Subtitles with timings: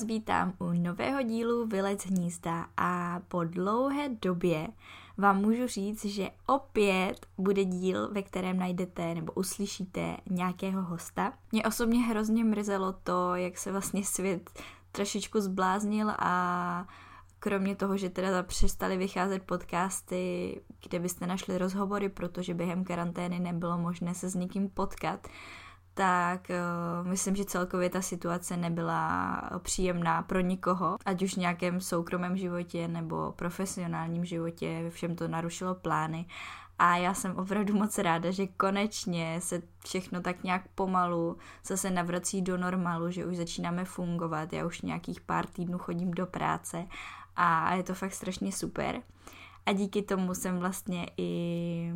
[0.00, 4.68] vás vítám u nového dílu Vylec hnízda a po dlouhé době
[5.18, 11.32] vám můžu říct, že opět bude díl, ve kterém najdete nebo uslyšíte nějakého hosta.
[11.52, 14.50] Mě osobně hrozně mrzelo to, jak se vlastně svět
[14.92, 16.86] trošičku zbláznil a
[17.38, 23.78] kromě toho, že teda přestali vycházet podcasty, kde byste našli rozhovory, protože během karantény nebylo
[23.78, 25.28] možné se s někým potkat,
[25.94, 31.80] tak uh, myslím, že celkově ta situace nebyla příjemná pro nikoho, ať už v nějakém
[31.80, 36.26] soukromém životě nebo profesionálním životě, všem to narušilo plány.
[36.78, 42.42] A já jsem opravdu moc ráda, že konečně se všechno tak nějak pomalu zase navrací
[42.42, 44.52] do normálu, že už začínáme fungovat.
[44.52, 46.86] Já už nějakých pár týdnů chodím do práce
[47.36, 49.02] a je to fakt strašně super.
[49.66, 51.92] A díky tomu jsem vlastně i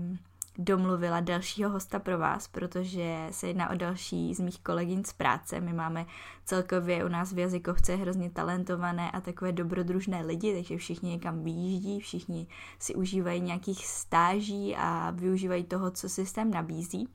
[0.58, 5.60] domluvila dalšího hosta pro vás, protože se jedná o další z mých kolegyň z práce.
[5.60, 6.06] My máme
[6.44, 12.00] celkově u nás v jazykovce hrozně talentované a takové dobrodružné lidi, takže všichni někam vyjíždí,
[12.00, 12.46] všichni
[12.78, 17.08] si užívají nějakých stáží a využívají toho, co systém nabízí.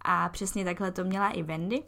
[0.00, 1.82] A přesně takhle to měla i Wendy,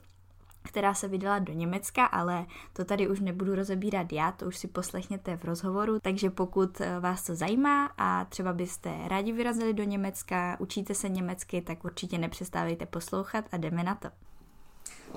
[0.69, 4.69] která se vydala do Německa, ale to tady už nebudu rozebírat já, to už si
[4.69, 9.85] poslechněte v rozhovoru, takže pokud eh, vás to zajímá a třeba byste rádi vyrazili do
[9.85, 14.09] Německa, učíte se německy, tak určitě nepřestávejte poslouchat a jdeme na to.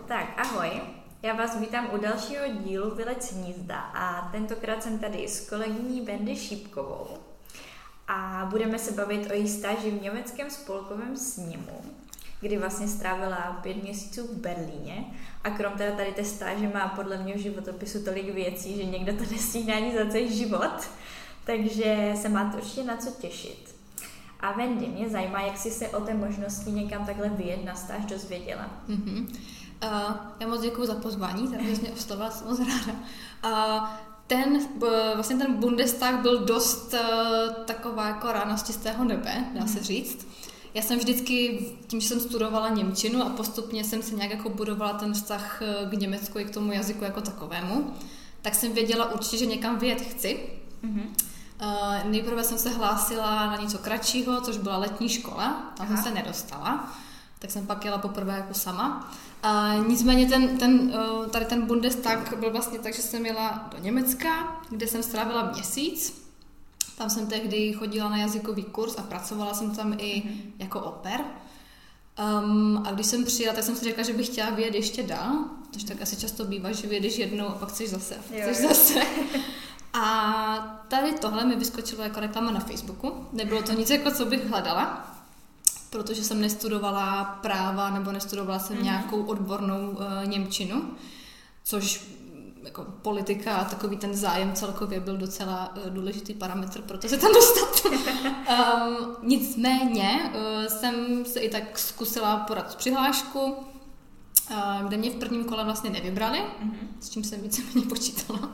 [0.08, 0.82] Tak, ahoj.
[1.24, 6.36] Já vás vítám u dalšího dílu Vylec hnízda a tentokrát jsem tady s kolegyní Bendy
[6.36, 7.08] Šípkovou
[8.08, 11.82] a budeme se bavit o její stáži v německém spolkovém sněmu
[12.40, 15.06] kdy vlastně strávila pět měsíců v Berlíně
[15.44, 19.14] a krom teda tady té stáže má podle mě v životopisu tolik věcí, že někdo
[19.14, 20.90] to nestíhne ani za celý život,
[21.46, 23.76] takže se máte určitě na co těšit.
[24.40, 28.06] A Wendy, mě zajímá, jak jsi se o té možnosti někam takhle vyjet na stáž
[28.06, 28.70] dozvěděla.
[28.90, 29.28] Mm-hmm.
[29.84, 33.00] Uh, já moc děkuji za pozvání, jsem mě oslovila, jsem moc ráda.
[33.46, 33.88] Uh,
[34.28, 34.60] ten,
[35.16, 39.84] vlastně ten Bundestag byl dost uh, taková jako rána z čistého nebe, dá se mhm.
[39.84, 40.28] říct.
[40.74, 44.94] Já jsem vždycky, tím, že jsem studovala Němčinu a postupně jsem se nějak jako budovala
[44.94, 47.94] ten vztah eh, k Německu i k tomu jazyku jako takovému,
[48.42, 50.40] tak jsem věděla určitě, že někam vyjet chci.
[50.84, 51.04] Mm-hmm.
[51.62, 55.96] Uh, nejprve jsem se hlásila na něco kratšího, což byla letní škola, tam Aha.
[55.96, 56.94] jsem se nedostala,
[57.40, 59.12] tak jsem pak jela poprvé jako sama.
[59.46, 63.84] Uh, nicméně ten, ten, uh, tady ten Bundestag byl vlastně tak, že jsem jela do
[63.84, 66.27] Německa, kde jsem strávila měsíc
[66.98, 70.52] tam jsem tehdy chodila na jazykový kurz a pracovala jsem tam i mm-hmm.
[70.60, 71.22] jako oper.
[72.42, 75.46] Um, a když jsem přijela, tak jsem si řekla, že bych chtěla vyjet ještě dál,
[75.72, 78.16] což tak asi často bývá, že vyjedeš jednou a pak chceš zase.
[78.32, 78.68] Jo, chceš jo.
[78.70, 79.02] zase.
[79.94, 83.28] A tady tohle mi vyskočilo jako reklama na Facebooku.
[83.34, 85.16] Nebylo to nic, jako co bych hledala,
[85.90, 88.84] protože jsem nestudovala práva nebo nestudovala jsem mm-hmm.
[88.84, 90.96] nějakou odbornou uh, Němčinu,
[91.64, 92.08] což
[92.68, 97.34] jako politika a takový ten zájem celkově byl docela uh, důležitý parametr, proto se tam
[97.34, 97.86] dostat.
[97.86, 105.44] um, nicméně uh, jsem se i tak zkusila podat přihlášku, uh, kde mě v prvním
[105.44, 106.88] kole vlastně nevybrali, mm-hmm.
[107.00, 108.40] s čím jsem víceméně počítala.
[108.40, 108.54] Uh,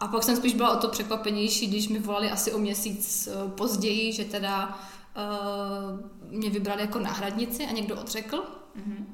[0.00, 3.50] a pak jsem spíš byla o to překvapenější, když mi volali asi o měsíc uh,
[3.50, 4.78] později, že teda
[5.16, 8.36] uh, mě vybrali jako náhradnici a někdo odřekl.
[8.36, 9.04] Mm-hmm.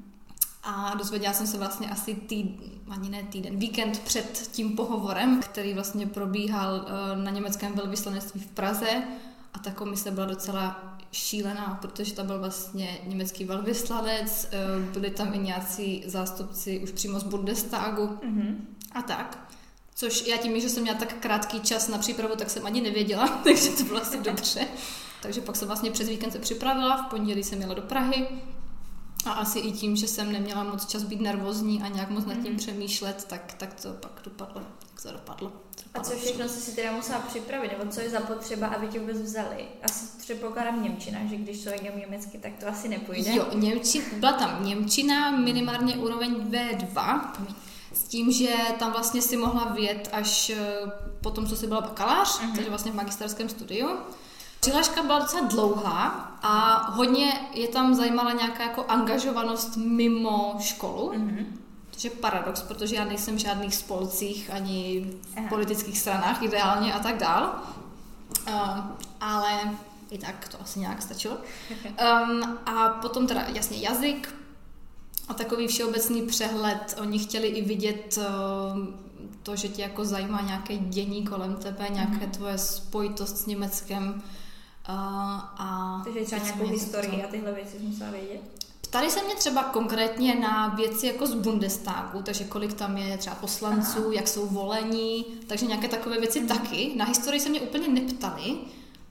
[0.62, 2.56] A dozvěděla jsem se vlastně asi týden,
[2.88, 8.47] ani ne týden, víkend před tím pohovorem, který vlastně probíhal eh, na německém velvyslanectví v
[8.47, 9.03] Praze
[9.54, 15.34] a ta komise byla docela šílená, protože tam byl vlastně německý velvyslanec, eh, byli tam
[15.34, 18.56] i nějací zástupci už přímo z Bundestagu mm-hmm.
[18.92, 19.50] a tak.
[19.94, 23.28] Což já tím, že jsem měla tak krátký čas na přípravu, tak jsem ani nevěděla,
[23.44, 24.66] takže to bylo asi dobře.
[25.22, 28.28] Takže pak jsem vlastně přes víkend se připravila, v pondělí jsem jela do Prahy,
[29.26, 32.34] a asi i tím, že jsem neměla moc čas být nervózní a nějak moc nad
[32.34, 32.58] tím mm.
[32.58, 35.53] přemýšlet, tak, tak to pak dopadlo, jak to dopadlo.
[35.94, 39.22] A co všechno jsi si teda musela připravit, nebo co je zapotřeba, aby tě vůbec
[39.22, 39.65] vzali?
[39.83, 43.34] Asi předpokládám Němčina, že když člověk je německy, tak to asi nepůjde.
[43.34, 47.30] Jo, Němčina, byla tam Němčina, minimálně úroveň V2,
[47.92, 50.59] s tím, že tam vlastně si mohla vědět až eh,
[51.22, 52.54] po tom, co jsi byla bakalář, uh-huh.
[52.54, 53.89] takže vlastně v magisterském studiu.
[54.60, 61.12] Přihláška byla docela dlouhá a hodně je tam zajímala nějaká jako angažovanost mimo školu.
[61.12, 61.47] Mm-hmm.
[61.91, 65.48] Což je paradox, protože já nejsem v žádných spolcích ani v Aha.
[65.48, 67.62] politických stranách ideálně a tak dál.
[68.48, 68.78] Uh,
[69.21, 69.60] ale
[70.10, 71.36] i tak to asi nějak stačilo.
[71.36, 74.34] Um, a potom teda jasně jazyk
[75.28, 76.97] a takový všeobecný přehled.
[77.01, 78.86] Oni chtěli i vidět uh,
[79.42, 82.33] to, že tě jako zajímá nějaké dění kolem tebe, nějaké mm.
[82.33, 84.22] tvoje spojitost s Německem,
[84.86, 84.94] a,
[85.59, 88.41] a Takže třeba nějakou historii a tyhle věci musela vědět?
[88.80, 93.36] Ptali se mě třeba konkrétně na věci jako z Bundestagu, takže kolik tam je třeba
[93.36, 94.12] poslanců, Aha.
[94.12, 96.48] jak jsou volení, takže nějaké takové věci mm.
[96.48, 96.92] taky.
[96.97, 98.56] Na historii se mě úplně neptali,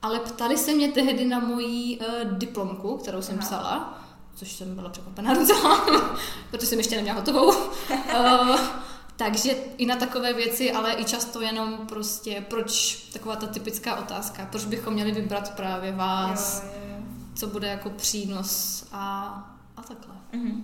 [0.02, 2.06] ale ptali se mě tehdy na moji uh,
[2.38, 3.46] diplomku, kterou jsem Aha.
[3.46, 5.86] psala, což jsem byla překvapená docela,
[6.50, 7.46] protože jsem ještě neměla hotovou.
[7.48, 8.60] uh,
[9.24, 14.48] takže i na takové věci, ale i často jenom prostě, proč taková ta typická otázka,
[14.50, 17.04] proč bychom měli vybrat právě vás, jo, jo, jo.
[17.34, 19.34] co bude jako přínos a,
[19.76, 20.14] a takhle.
[20.32, 20.62] Uh-huh.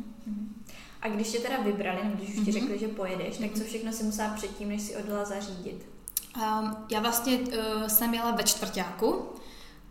[1.02, 2.52] A když tě teda vybrali, nebo když už ti uh-huh.
[2.52, 5.88] řekli, že pojedeš, tak co všechno si musela předtím, než si odjela zařídit?
[6.36, 9.22] Um, já vlastně uh, jsem jela ve čtvrtáku,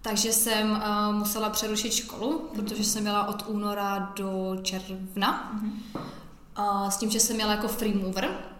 [0.01, 2.55] takže jsem uh, musela přerušit školu, uh-huh.
[2.55, 5.61] protože jsem jela od února do června.
[5.61, 6.01] Uh-huh.
[6.59, 8.54] Uh, s tím, že jsem jela jako free mover,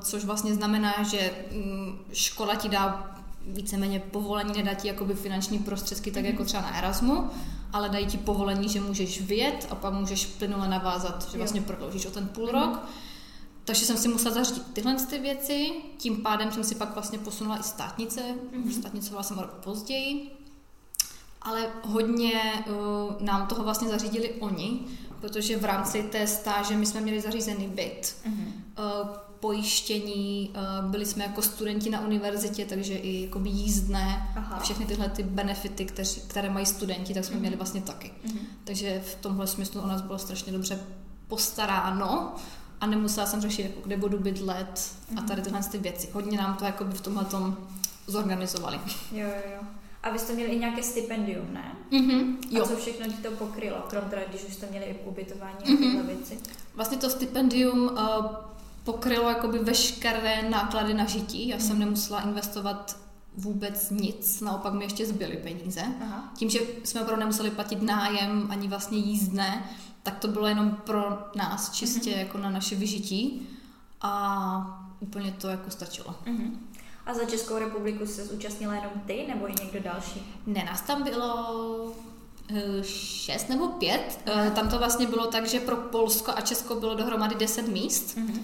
[0.00, 3.16] což vlastně znamená, že um, škola ti dá
[3.46, 7.30] víceméně povolení, nedá ti jakoby finanční prostředky, tak jako třeba na Erasmu,
[7.72, 12.06] ale dají ti povolení, že můžeš vyjet a pak můžeš plynule navázat, že vlastně prodloužíš
[12.06, 12.80] o ten půl rok.
[13.64, 17.58] Takže jsem si musela zařídit tyhle ty věci, tím pádem jsem si pak vlastně posunula
[17.58, 18.70] i státnice, mm-hmm.
[18.70, 20.30] státnicovala jsem rok později,
[21.42, 22.74] ale hodně uh,
[23.20, 24.80] nám toho vlastně zařídili oni,
[25.20, 28.52] protože v rámci té stáže my jsme měli zařízený byt, mm-hmm.
[29.02, 34.58] uh, pojištění, uh, byli jsme jako studenti na univerzitě, takže i jakoby jízdné, Aha.
[34.58, 37.40] všechny tyhle ty benefity, kteři, které mají studenti, tak jsme mm-hmm.
[37.40, 38.12] měli vlastně taky.
[38.26, 38.38] Mm-hmm.
[38.64, 40.80] Takže v tomhle smyslu o nás bylo strašně dobře
[41.28, 42.34] postaráno
[42.80, 45.18] a nemusela jsem řešit, jako kde budu bydlet mm-hmm.
[45.18, 45.28] a mhm.
[45.28, 46.08] tady tyhle ty věci.
[46.12, 47.56] Hodně nám to jakoby v tomhle tom
[48.06, 48.80] zorganizovali.
[49.12, 49.60] Jo, jo, jo.
[50.02, 51.76] A vy jste měli i nějaké stipendium, ne?
[51.92, 52.64] Mm-hmm, jo.
[52.64, 55.66] A co všechno ti to pokrylo, krom teda, když už jste měli i ubytování a
[55.66, 55.78] mm-hmm.
[55.78, 56.38] tyhle věci?
[56.74, 58.26] Vlastně to stipendium uh,
[58.84, 61.48] pokrylo jakoby veškeré náklady na žití.
[61.48, 62.96] Já jsem nemusela investovat
[63.36, 65.82] vůbec nic, naopak mi ještě zbyly peníze.
[66.02, 66.32] Aha.
[66.36, 69.64] Tím, že jsme opravdu nemuseli platit nájem ani vlastně jízdné,
[70.02, 72.18] tak to bylo jenom pro nás čistě mm-hmm.
[72.18, 73.48] jako na naše vyžití
[74.00, 76.14] a úplně to jako stačilo.
[76.26, 76.50] Mm-hmm.
[77.06, 80.22] A za Českou republiku se zúčastnila jenom ty nebo i někdo další?
[80.46, 81.92] Ne, nás tam bylo
[82.48, 84.20] eh, šest nebo pět.
[84.26, 84.50] Mm-hmm.
[84.50, 88.16] Tam to vlastně bylo tak, že pro Polsko a Česko bylo dohromady deset míst.
[88.16, 88.42] Mm-hmm.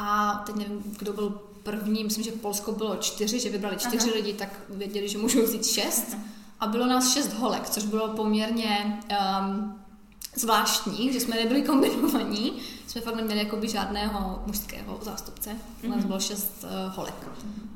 [0.00, 1.30] A teď nevím, kdo byl
[1.62, 4.16] první, myslím, že Polsko bylo čtyři, že vybrali čtyři Aha.
[4.16, 6.06] lidi, tak věděli, že můžou vzít šest.
[6.12, 6.22] Aha.
[6.60, 9.00] A bylo nás šest holek, což bylo poměrně
[9.40, 9.74] um,
[10.36, 12.52] zvláštní, že jsme nebyli kombinovaní,
[12.86, 16.06] jsme fakt neměli jakoby žádného mužského zástupce, u nás mhm.
[16.06, 17.28] bylo šest uh, holek,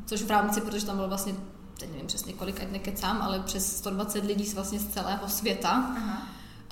[0.06, 1.34] což v rámci, protože tam bylo vlastně,
[1.78, 5.70] teď nevím přesně kolik, ať nekecám, ale přes 120 lidí z vlastně z celého světa.
[5.70, 6.22] Aha.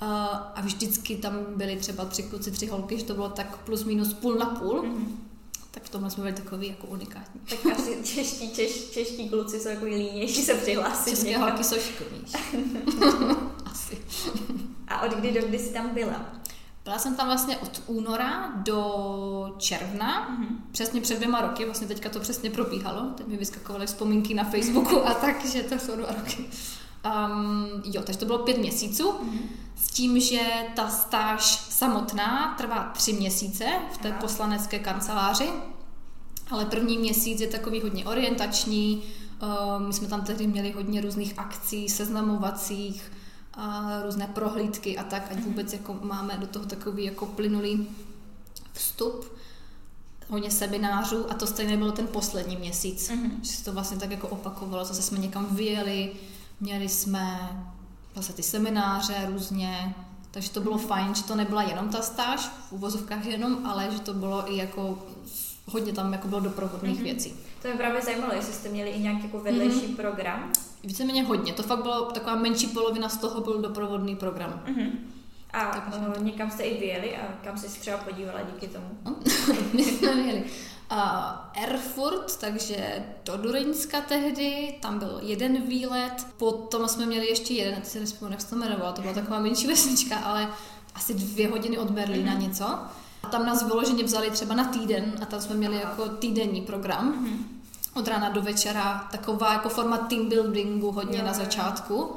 [0.01, 0.07] Uh,
[0.55, 4.13] a vždycky tam byly třeba tři kluci, tři holky, že to bylo tak plus minus
[4.13, 4.81] půl na půl.
[4.81, 5.30] Mm-hmm.
[5.71, 7.41] Tak v tomhle jsme byli takový jako unikátní.
[7.49, 11.09] Tak asi čeští, češ, čeští kluci jsou jako línější se přihlásit.
[11.09, 12.33] České holky jsou šikovnější.
[13.71, 13.97] asi.
[14.87, 16.25] A od kdy do kdy jsi tam byla?
[16.83, 20.55] Byla jsem tam vlastně od února do června, mm-hmm.
[20.71, 25.07] přesně před dvěma roky, vlastně teďka to přesně probíhalo, teď mi vyskakovaly vzpomínky na Facebooku
[25.07, 26.45] a tak, že to jsou dva roky.
[27.05, 29.39] Um, jo, takže to bylo pět měsíců, mm-hmm.
[29.75, 30.41] s tím, že
[30.75, 34.19] ta stáž samotná trvá tři měsíce v té Aha.
[34.21, 35.49] poslanecké kanceláři,
[36.49, 39.03] ale první měsíc je takový hodně orientační,
[39.41, 43.11] uh, my jsme tam tehdy měli hodně různých akcí, seznamovacích,
[43.53, 45.45] a různé prohlídky a tak, ať mhm.
[45.45, 47.87] vůbec jako máme do toho takový jako plynulý
[48.73, 49.25] vstup,
[50.29, 53.41] hodně seminářů a to stejně bylo ten poslední měsíc, mm-hmm.
[53.41, 56.11] že se to vlastně tak jako opakovalo, zase jsme někam vyjeli,
[56.61, 57.49] měli jsme
[58.15, 59.95] zase ty semináře různě,
[60.31, 63.99] takže to bylo fajn, že to nebyla jenom ta stáž, v uvozovkách jenom, ale že
[63.99, 64.99] to bylo i jako
[65.65, 67.03] hodně tam jako bylo doprovodných mm-hmm.
[67.03, 67.33] věcí.
[67.61, 69.95] To mě právě zajímalo, jestli jste měli i nějaký jako vedlejší mm-hmm.
[69.95, 70.51] program.
[70.83, 71.53] Víceméně hodně.
[71.53, 74.63] To fakt bylo taková menší polovina z toho byl doprovodný program.
[74.65, 74.89] Mm-hmm.
[75.53, 76.07] A Takže...
[76.07, 78.85] uh, někam jste i vyjeli a kam jsi třeba podívala díky tomu?
[79.05, 79.15] No,
[79.73, 80.43] my jsme vyjeli.
[80.91, 87.75] Uh, Erfurt, takže do Durinska tehdy, tam byl jeden výlet, potom jsme měli ještě jeden,
[87.75, 90.49] teď si nespomínám, jak se to jmenovalo, to byla taková menší vesnička, ale
[90.95, 92.41] asi dvě hodiny od Berlína mm-hmm.
[92.41, 92.65] něco.
[93.23, 97.25] A tam nás vyloženě vzali třeba na týden a tam jsme měli jako týdenní program.
[97.25, 97.61] Mm-hmm
[97.93, 102.11] od rána do večera, taková jako forma team buildingu hodně jo, na začátku,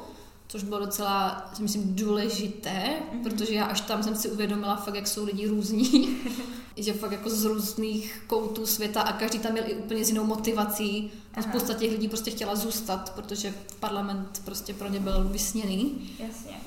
[0.47, 3.23] což bylo docela, si myslím, důležité, mm-hmm.
[3.23, 6.17] protože já až tam jsem si uvědomila fakt, jak jsou lidi různí,
[6.77, 10.23] že fakt jako z různých koutů světa a každý tam měl i úplně s jinou
[10.23, 16.11] motivací a spousta těch lidí prostě chtěla zůstat, protože parlament prostě pro ně byl vysněný.
[16.19, 16.57] Jasně.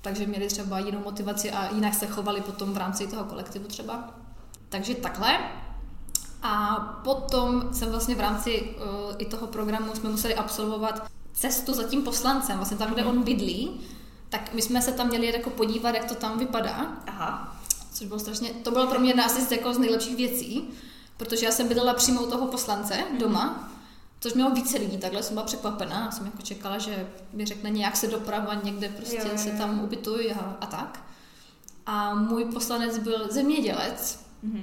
[0.00, 4.14] Takže měli třeba jinou motivaci a jinak se chovali potom v rámci toho kolektivu třeba.
[4.68, 5.38] Takže takhle.
[6.42, 11.82] A potom jsem vlastně v rámci uh, i toho programu jsme museli absolvovat cestu za
[11.82, 13.80] tím poslancem, vlastně tam, kde on bydlí,
[14.28, 16.96] tak my jsme se tam měli jako podívat, jak to tam vypadá.
[17.06, 17.59] Aha.
[18.00, 20.68] Což bylo strašně, to bylo pro mě jedna asi z, jako z nejlepších věcí,
[21.16, 23.72] protože já jsem bydlela přímo u toho poslance doma,
[24.20, 26.00] což mělo více lidí, takhle jsem byla překvapená.
[26.04, 29.50] Já jsem jako čekala, že mi řekne nějak se doprava, někde prostě Jo, jo, se
[29.50, 31.04] tam ubytuji a, a tak.
[31.86, 34.62] A můj poslanec byl zemědělec, Mhm.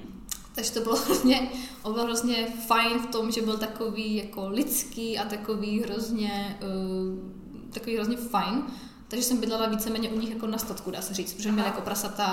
[0.55, 1.49] takže to bylo hrozně,
[1.83, 7.69] on byl hrozně fajn v tom, že byl takový jako lidský a takový hrozně, uh,
[7.73, 8.63] takový hrozně fajn.
[9.07, 11.75] Takže jsem bydlela víceméně u nich jako na statku, dá se říct, protože měli Aha.
[11.75, 12.25] jako prasata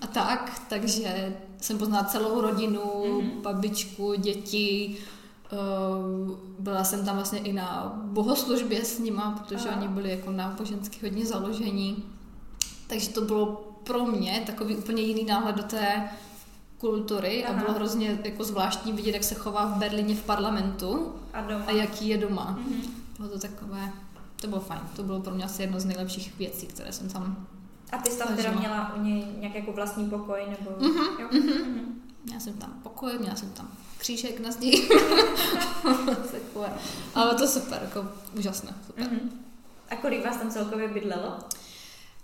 [0.00, 2.80] a tak, takže jsem poznala celou rodinu,
[3.20, 3.30] Mhm.
[3.42, 4.96] babičku, děti,
[5.52, 9.78] uh, byla jsem tam vlastně i na bohoslužbě s nima, protože Aha.
[9.80, 12.04] oni byli jako nábožensky hodně založení.
[12.86, 13.46] Takže to bylo
[13.84, 16.08] pro mě takový úplně jiný náhled do té
[16.78, 17.58] kultury a Aha.
[17.62, 21.64] bylo hrozně jako zvláštní vidět, jak se chová v Berlíně v parlamentu A doma.
[21.66, 22.58] a jaký je doma.
[22.60, 22.80] Mhm.
[23.18, 23.92] Bylo to takové,
[24.44, 24.80] to bylo fajn.
[24.96, 27.46] To bylo pro mě asi jedno z nejlepších věcí, které jsem tam
[27.92, 30.70] A ty jsi tam teda měla u něj nějak jako vlastní pokoj, nebo...
[30.80, 31.28] Mhm, jo?
[31.32, 31.48] mhm.
[31.48, 32.02] Mhm.
[32.24, 34.88] Měla jsem tam pokoj, měla jsem tam křížek na zdi.
[36.32, 36.72] Takové.
[37.14, 38.08] Ale to super, jako
[38.38, 38.74] úžasné.
[38.86, 39.10] Super.
[39.10, 39.30] Mhm.
[39.90, 41.38] A kolik vás tam celkově bydlelo?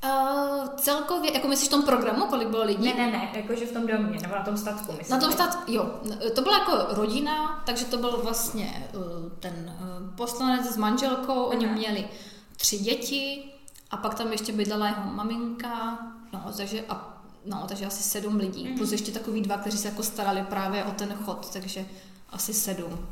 [0.04, 2.84] Uh, celkově, jako myslíš v tom programu, kolik bylo lidí?
[2.84, 5.16] Ne, ne, ne, jakože v tom domě, nebo na tom statku, myslím.
[5.16, 6.00] Na tom stát, jo,
[6.34, 9.02] to byla jako rodina, takže to byl vlastně uh,
[9.40, 11.74] ten uh, poslanec s manželkou, oni Aha.
[11.74, 12.08] měli
[12.56, 13.52] tři děti
[13.90, 15.98] a pak tam ještě bydlela jeho maminka,
[16.32, 18.76] no, takže, a, no, takže asi sedm lidí, Mhm.
[18.78, 21.86] plus ještě takový dva, kteří se jako starali právě o ten chod, takže
[22.30, 23.06] asi sedm,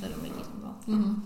[0.00, 0.74] sedm lidí to bylo.
[0.86, 1.24] Mhm.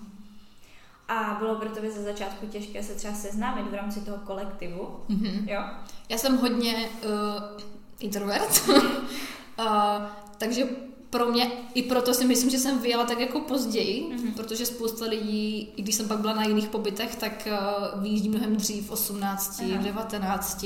[1.12, 5.49] A bylo pro tebe ze začátku těžké se třeba seznámit v rámci toho kolektivu, Mhm.
[5.49, 5.61] jo?
[6.09, 7.61] Já jsem hodně uh,
[8.00, 9.64] introvert, uh,
[10.38, 10.66] takže
[11.11, 14.33] pro mě, i proto si myslím, že jsem vyjela tak jako později, Mhm.
[14.35, 17.49] protože spousta lidí, i když jsem pak byla na jiných pobytech, tak
[17.95, 19.81] uh, vyjíždí mnohem dřív, v 18, Aha.
[19.81, 20.64] v 19.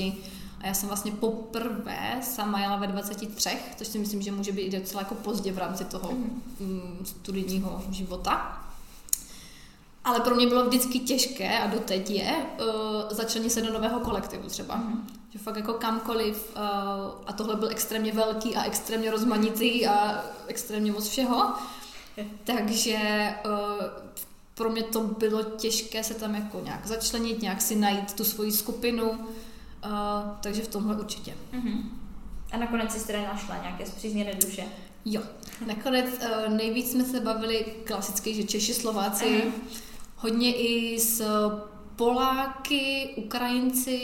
[0.61, 4.63] A já jsem vlastně poprvé sama jela ve 23, což si myslím, že může být
[4.75, 6.43] i docela jako pozdě v rámci toho Mhm.
[6.61, 8.63] mm, studijního života.
[10.07, 12.67] Ale pro mě bylo vždycky těžké, a doteď je, uh,
[13.11, 14.77] začlenit se do nového kolektivu třeba.
[14.77, 15.07] Mhm.
[15.31, 16.63] Že fakt jako kamkoliv, uh,
[17.27, 21.53] a tohle byl extrémně velký a extrémně rozmanitý a extrémně moc všeho.
[22.45, 22.99] Takže
[23.45, 23.53] uh,
[24.55, 28.53] pro mě to bylo těžké se tam jako nějak začlenit, nějak si najít tu svoji
[28.53, 29.19] skupinu, uh,
[30.41, 31.35] takže v tomhle určitě.
[31.53, 32.01] Mhm.
[32.53, 34.65] A nakonec jsi teda našla nějaké zpřízněné duše.
[35.05, 35.23] Jo,
[35.67, 39.53] nakonec uh, nejvíc jsme se bavili klasicky, že Češi, Slováci, Aha.
[40.17, 41.23] Hodně i s
[41.97, 44.01] Poláky, Ukrajinci,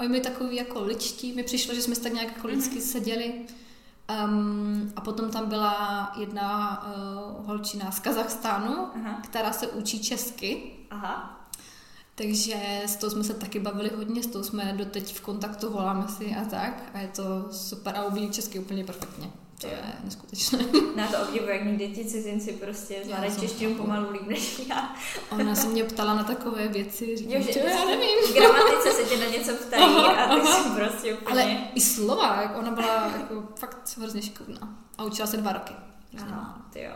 [0.00, 3.32] oni byli takový jako ličtí, mi přišlo, že jsme tak nějak jako lidsky seděli.
[4.24, 9.20] Um, a potom tam byla jedna uh, holčina z Kazachstánu, Aha.
[9.24, 11.48] která se učí česky, Aha.
[12.14, 16.08] takže s tou jsme se taky bavili hodně, s tou jsme doteď v kontaktu, voláme
[16.08, 16.82] si a tak.
[16.94, 19.30] A je to super a umí česky úplně perfektně.
[19.60, 20.58] To je neskutečné.
[20.96, 24.94] Na to obdivu, jak mi děti cizinci prostě zvládají češtinu pomalu líp než já.
[25.30, 28.18] Ona se mě ptala na takové věci, říkám, Jo, že já nevím.
[28.30, 30.62] v gramatice se tě na něco ptají Aha, a ty aha.
[30.62, 31.42] si prostě úplně...
[31.42, 34.78] Ale i slova, ona byla jako fakt hrozně šikovná.
[34.98, 35.74] A učila se dva roky.
[36.22, 36.92] Aha, ty jo.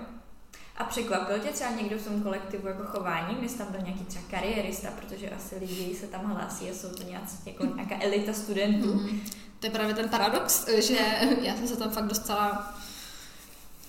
[0.81, 3.37] A překvapil tě třeba někdo v tom kolektivu jako chování?
[3.43, 7.03] Jestli tam byl nějaký třeba kariérista, protože asi lidi se tam hlásí a jsou to
[7.03, 8.95] nějak, jako nějaká elita studentů.
[8.95, 9.21] Mhm.
[9.61, 10.99] To je právě ten paradox, že
[11.43, 12.75] já jsem se tam fakt dostala...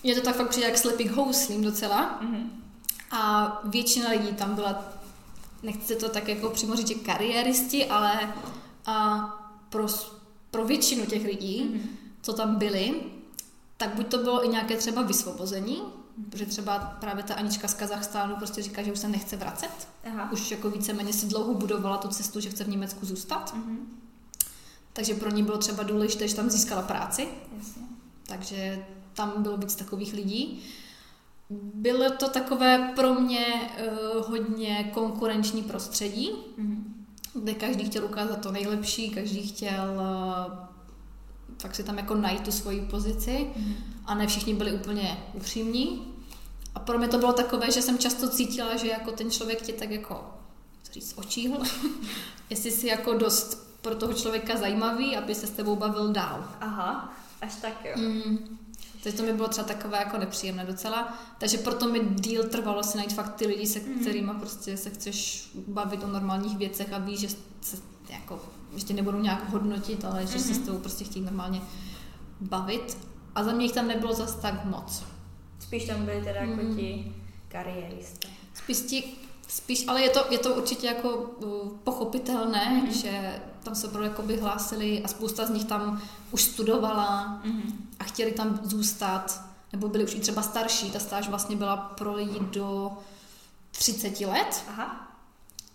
[0.03, 2.17] Mě to tak fakt přijde jak slepý houslím docela.
[2.21, 2.63] Mhm.
[3.11, 4.83] A většina lidí tam byla,
[5.63, 8.33] nechci to tak jako přímo říct, že kariéristi, ale
[8.85, 9.19] a
[9.69, 9.87] pro,
[10.51, 11.89] pro většinu těch lidí, Mhm.
[12.21, 12.95] co tam byli,
[13.77, 15.81] tak buď to bylo i nějaké třeba vysvobození,
[16.29, 19.87] protože třeba právě ta Anička z Kazachstánu prostě říká, že už se nechce vracet.
[20.07, 20.31] Aha.
[20.31, 23.53] Už jako víceméně si dlouho budovala tu cestu, že chce v Německu zůstat.
[23.55, 23.79] Mhm.
[24.93, 27.27] Takže pro ní bylo třeba důležité, že tam získala práci.
[27.57, 27.81] Jasně.
[28.27, 30.61] Takže tam bylo víc takových lidí.
[31.73, 33.45] Bylo to takové pro mě
[34.17, 37.05] uh, hodně konkurenční prostředí, Mhm.
[37.33, 40.53] kde každý chtěl ukázat to nejlepší, každý chtěl uh,
[41.61, 43.73] fakt si tam jako najít tu svoji pozici Mhm.
[44.05, 46.10] a ne všichni byli úplně upřímní.
[46.75, 49.73] A pro mě to bylo takové, že jsem často cítila, že jako ten člověk tě
[49.73, 50.23] tak jako,
[50.83, 51.57] co říct, očíhl,
[52.49, 56.49] jestli jsi jako dost pro toho člověka zajímavý, aby se s tebou bavil dál.
[56.61, 57.91] Aha, až tak jo.
[57.97, 58.57] Mm.
[59.03, 61.17] Takže to mi bylo třeba takové jako nepříjemné docela.
[61.37, 65.47] Takže proto mi díl trvalo si najít fakt ty lidi, se kterými prostě se chceš
[65.67, 67.27] bavit o normálních věcech a víš, že
[67.61, 67.77] se
[68.09, 68.41] jako,
[68.75, 70.65] že tě nebudou nějak hodnotit, ale že se s Mhm.
[70.65, 71.61] tebou prostě chtějí normálně
[72.41, 72.97] bavit.
[73.35, 75.03] A za mě jich tam nebylo zas tak moc.
[75.61, 76.75] Spíš tam byli teda jako Mhm.
[76.75, 77.15] ti
[77.47, 78.27] kariéristé.
[78.53, 79.03] Spíš ti,
[79.51, 83.01] Spíš, ale je to, je to určitě jako uh, pochopitelné, mm-hmm.
[83.01, 86.01] že tam se opravdu jakoby hlásili a spousta z nich tam
[86.31, 87.73] už studovala mm-hmm.
[87.99, 89.41] a chtěli tam zůstat,
[89.71, 90.91] nebo byli už i třeba starší.
[90.91, 92.91] Ta stáž vlastně byla pro lidi do
[93.71, 94.63] 30 let.
[94.67, 95.07] Aha.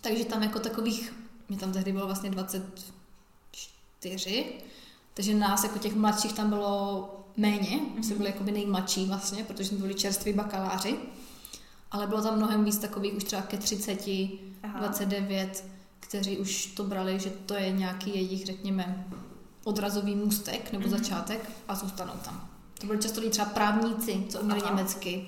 [0.01, 1.13] Takže tam jako takových,
[1.49, 4.45] mě tam tehdy bylo vlastně 24,
[5.13, 8.01] takže nás jako těch mladších tam bylo méně, mm-hmm.
[8.01, 10.95] jsme byli jako nejmladší vlastně, protože jsme byli čerství bakaláři,
[11.91, 14.09] ale bylo tam mnohem víc takových už třeba ke 30,
[14.63, 14.79] Aha.
[14.79, 15.65] 29,
[15.99, 19.07] kteří už to brali, že to je nějaký jejich, řekněme,
[19.63, 20.89] odrazový můstek nebo mm-hmm.
[20.89, 22.49] začátek a zůstanou tam.
[22.79, 24.69] To byli často třeba právníci, co uměli Aha.
[24.69, 25.27] německy,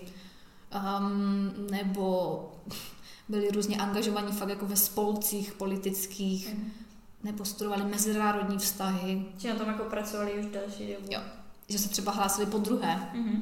[0.99, 2.51] um, nebo
[3.29, 6.71] byli různě angažovaní fakt jako ve spolcích politických, mm.
[7.23, 9.25] nebo studovali mezinárodní vztahy.
[9.37, 11.07] Či na tom jako pracovali už další dobu.
[11.09, 11.21] Jo,
[11.69, 13.41] že se třeba hlásili po druhé, mm-hmm.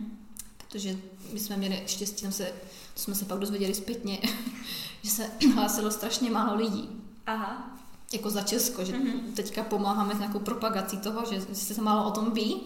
[0.58, 0.98] protože
[1.34, 2.46] my jsme měli štěstí, tam se,
[2.94, 4.20] to jsme se pak dozvěděli zpětně,
[5.02, 6.90] že se hlásilo strašně málo lidí.
[7.26, 7.78] Aha.
[8.14, 9.34] Jako za Česko, že mm-hmm.
[9.36, 12.62] teďka pomáháme s nějakou propagací toho, že se málo o tom ví,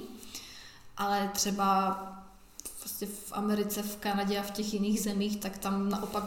[0.98, 1.98] ale třeba
[2.80, 6.24] prostě v Americe, v Kanadě a v těch jiných zemích, tak tam naopak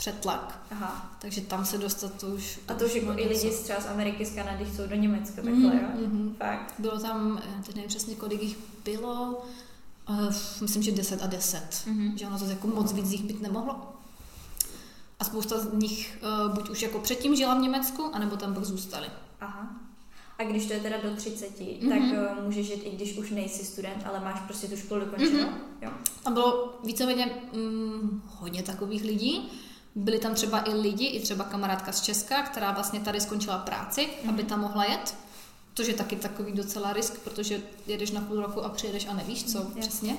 [0.00, 0.62] přetlak.
[0.70, 1.16] Aha.
[1.18, 2.60] Takže tam se dostat to už...
[2.68, 5.36] A to už jako i lidi z třeba z Ameriky, z Kanady chcou do Německa,
[5.36, 5.88] takhle, mm, jo?
[5.96, 6.34] Mm-hmm.
[6.34, 6.74] Fakt.
[6.78, 9.42] Bylo tam, teď nevím přesně, kolik jich bylo,
[10.08, 11.58] uh, myslím, že 10 a 10.
[11.58, 12.14] Mm-hmm.
[12.14, 13.92] Že ono to jako moc víc jich být nemohlo.
[15.18, 18.64] A spousta z nich uh, buď už jako předtím žila v Německu, anebo tam pak
[18.64, 19.06] zůstali.
[19.40, 19.70] Aha.
[20.38, 21.88] A když to je teda do 30, mm-hmm.
[21.88, 21.98] tak
[22.38, 25.38] uh, můžeš jít, i když už nejsi student, ale máš prostě tu školu dokončenou.
[25.38, 25.82] Mm-hmm.
[25.82, 25.90] Jo.
[26.24, 29.50] Tam bylo víceméně mm, hodně takových lidí.
[29.94, 34.00] Byli tam třeba i lidi, i třeba kamarádka z Česka, která vlastně tady skončila práci,
[34.00, 34.28] mm-hmm.
[34.28, 35.14] aby tam mohla jet.
[35.74, 39.44] Což je taky takový docela risk, protože jedeš na půl roku a přijedeš a nevíš,
[39.52, 40.16] co mm, přesně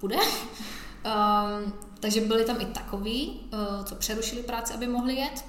[0.00, 0.16] bude.
[0.16, 5.44] um, takže byli tam i takový, uh, co přerušili práci, aby mohli jet.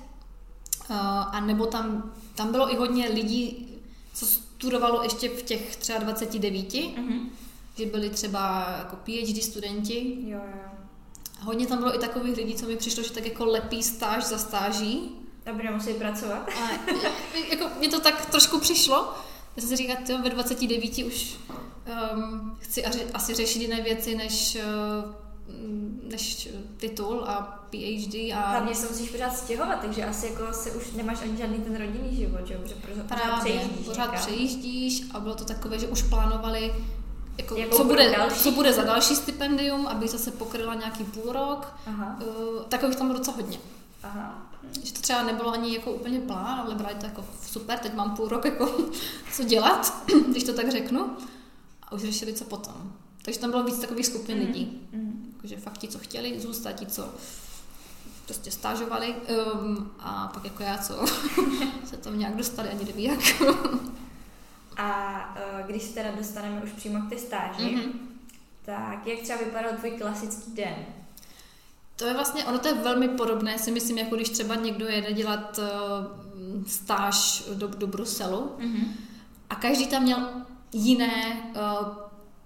[0.90, 0.96] Uh,
[1.36, 3.68] a nebo tam, tam bylo i hodně lidí,
[4.14, 7.30] co studovalo ještě v těch třeba 29, mm-hmm.
[7.78, 10.18] že byli třeba jako PhD studenti.
[10.20, 10.79] Jo, jo.
[11.42, 14.38] Hodně tam bylo i takových lidí, co mi přišlo, že tak jako lepí stáž za
[14.38, 15.16] stáží.
[15.52, 16.50] Aby nemuseli pracovat.
[16.50, 16.92] A,
[17.50, 19.14] jako, mě to tak trošku přišlo.
[19.56, 21.36] Já jsem si říkala, že ve 29 už
[22.14, 24.58] um, chci asi řešit jiné věci, než
[25.06, 25.14] uh,
[26.12, 28.50] než titul a PhD a...
[28.50, 32.16] Hlavně se musíš pořád stěhovat, takže asi jako se už nemáš ani žádný ten rodinný
[32.16, 32.60] život, že jo?
[32.64, 34.20] Protože pořád Právě, přejíždíš pořád někam.
[34.20, 36.74] přejíždíš a bylo to takové, že už plánovali
[37.40, 38.36] jako, jako co, bude, další?
[38.36, 41.74] co bude za další stipendium, aby zase pokryla nějaký půl rok.
[41.86, 42.20] Aha.
[42.22, 43.60] Uh, takových tam bylo docela hodně.
[44.04, 44.52] Aha.
[44.84, 48.16] Že to třeba nebylo ani jako úplně plán, ale brali to jako super, teď mám
[48.16, 48.78] půl rok jako
[49.34, 49.94] co dělat,
[50.28, 51.10] když to tak řeknu.
[51.84, 52.94] A už řešili, co potom.
[53.22, 54.48] Takže tam bylo víc takových skupin mm-hmm.
[54.48, 54.82] lidí.
[54.94, 55.12] Mm-hmm.
[55.36, 57.10] Jakože fakt ti, co chtěli zůstat, ti, co
[58.26, 60.94] prostě stážovali um, a pak jako já, co
[61.86, 63.20] se tam nějak dostali, ani neví jak.
[64.80, 67.92] a uh, když se teda dostaneme už přímo k té stáži, mm-hmm.
[68.66, 70.76] tak jak třeba vypadal tvůj klasický den?
[71.96, 75.14] To je vlastně, ono to je velmi podobné, si myslím, jako když třeba někdo jede
[75.14, 78.88] dělat uh, stáž do, do Bruselu mm-hmm.
[79.50, 80.30] a každý tam měl
[80.74, 81.88] jiné uh,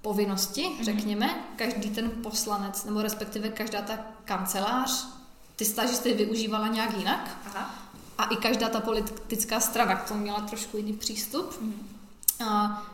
[0.02, 0.84] povinnosti, mm-hmm.
[0.84, 1.44] řekněme.
[1.56, 5.08] Každý ten poslanec, nebo respektive každá ta kancelář,
[5.56, 7.38] ty stážisty využívala nějak jinak.
[7.46, 7.76] Aha.
[8.18, 11.62] A i každá ta politická strana k tomu měla trošku jiný přístup.
[11.62, 11.93] Mm-hmm.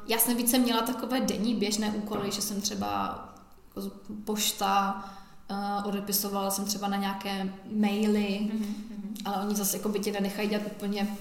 [0.07, 3.19] Já jsem více měla takové denní běžné úkoly, že jsem třeba
[3.75, 3.91] jako
[4.25, 5.03] pošta,
[5.51, 9.15] uh, odepisovala jsem třeba na nějaké maily, mm-hmm.
[9.25, 11.17] ale oni zase jako by tě nenechají dělat úplně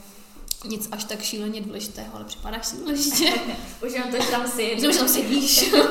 [0.65, 3.33] nic až tak šíleně důležitého, ale připadáš si důležitě.
[3.87, 4.89] Už jenom to, že tam si.
[4.89, 5.73] Už tam sedíš.
[5.73, 5.83] um,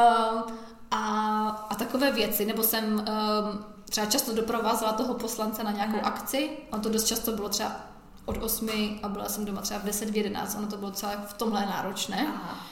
[0.90, 6.08] a, a takové věci, nebo jsem um, třeba často doprovázela toho poslance na nějakou Aha.
[6.08, 7.76] akci, a to dost často bylo třeba
[8.26, 8.68] od 8
[9.02, 11.60] a byla jsem doma třeba v 10, v 11, ono to bylo celé v tomhle
[11.60, 12.26] náročné.
[12.28, 12.66] Aha.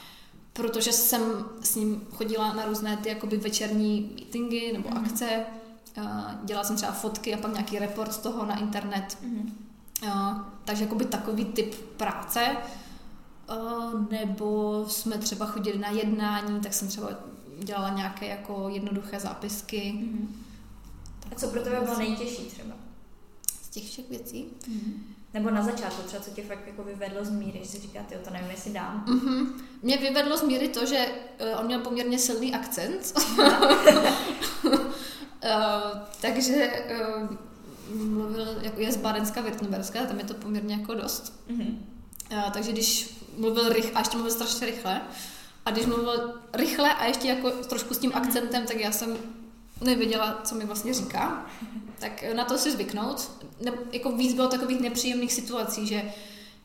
[0.52, 1.22] Protože jsem
[1.62, 4.96] s ním chodila na různé ty jakoby večerní meetingy nebo mm.
[4.96, 5.44] akce,
[6.44, 9.18] dělala jsem třeba fotky a pak nějaký report z toho na internet.
[9.22, 9.58] Mm.
[10.64, 12.56] Takže jakoby takový typ práce.
[14.10, 17.08] Nebo jsme třeba chodili na jednání, tak jsem třeba
[17.58, 19.94] dělala nějaké jako jednoduché zápisky.
[19.96, 20.26] Mm-hmm.
[21.32, 22.74] A co pro tebe bylo nejtěžší třeba?
[23.62, 24.46] Z těch všech věcí?
[24.68, 25.13] Mm-hmm.
[25.34, 28.20] Nebo na začátku třeba, co tě fakt jako vyvedlo z míry, že si říkáte, jo,
[28.24, 29.04] to nevím, jestli dám.
[29.08, 29.46] Mm-hmm.
[29.82, 31.06] Mě vyvedlo z míry to, že
[31.40, 33.12] uh, on měl poměrně silný akcent.
[33.38, 34.78] uh,
[36.20, 37.36] takže uh,
[37.96, 41.40] mluvil, jako je z Bádenska, Württemberska, tam je to poměrně jako dost.
[41.50, 41.76] Mm-hmm.
[42.38, 45.00] A, takže když mluvil rychle, a ještě mluvil strašně rychle,
[45.64, 48.22] a když mluvil rychle a ještě jako trošku s tím mm-hmm.
[48.22, 49.16] akcentem, tak já jsem
[49.84, 51.46] nevěděla, co mi vlastně říká,
[51.98, 53.30] tak na to si zvyknout.
[53.64, 56.12] Ne, jako víc bylo takových nepříjemných situací, že,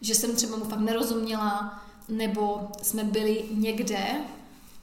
[0.02, 4.06] že jsem třeba mu fakt nerozuměla, nebo jsme byli někde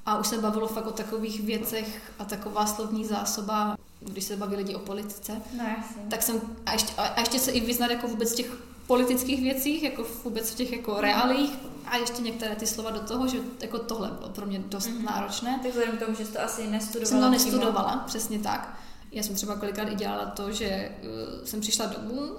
[0.07, 4.56] a už se bavilo fakt o takových věcech a taková slovní zásoba, když se baví
[4.56, 5.42] lidi o politice.
[5.59, 6.02] No jasně.
[6.11, 8.56] Tak jsem, a ještě, a ještě se i vyznat jako vůbec v těch
[8.87, 13.28] politických věcích, jako vůbec v těch jako reálích a ještě některé ty slova do toho,
[13.28, 15.04] že jako tohle bylo pro mě dost mm-hmm.
[15.04, 15.61] náročné.
[15.62, 17.09] Tak vzhledem k tomu, že jsi to asi nestudovala.
[17.09, 18.02] Jsem to nestudovala, přímo.
[18.06, 18.78] přesně tak.
[19.12, 22.32] Já jsem třeba kolikrát i dělala to, že uh, jsem přišla domů,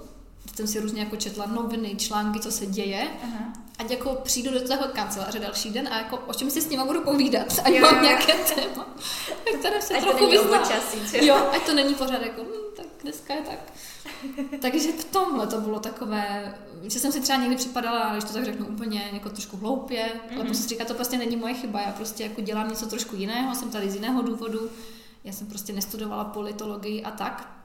[0.56, 3.08] jsem si různě jako četla noviny, články, co se děje.
[3.22, 3.52] Aha.
[3.78, 6.84] Ať jako přijdu do toho kanceláře další den a jako o čem si s nima
[6.84, 7.46] budu povídat.
[7.64, 8.86] Ať jo, mám nějaké téma,
[9.58, 10.62] které se ať trochu vyznám.
[11.20, 13.58] Jo, ať to není pořád jako, hm, tak dneska je tak.
[14.60, 18.44] Takže v tomhle to bylo takové, že jsem si třeba někdy připadala, když to tak
[18.44, 20.36] řeknu úplně jako trošku hloupě, mm-hmm.
[20.36, 23.54] ale prostě říká, to prostě není moje chyba, já prostě jako dělám něco trošku jiného,
[23.54, 24.70] jsem tady z jiného důvodu,
[25.24, 27.57] já jsem prostě nestudovala politologii a tak,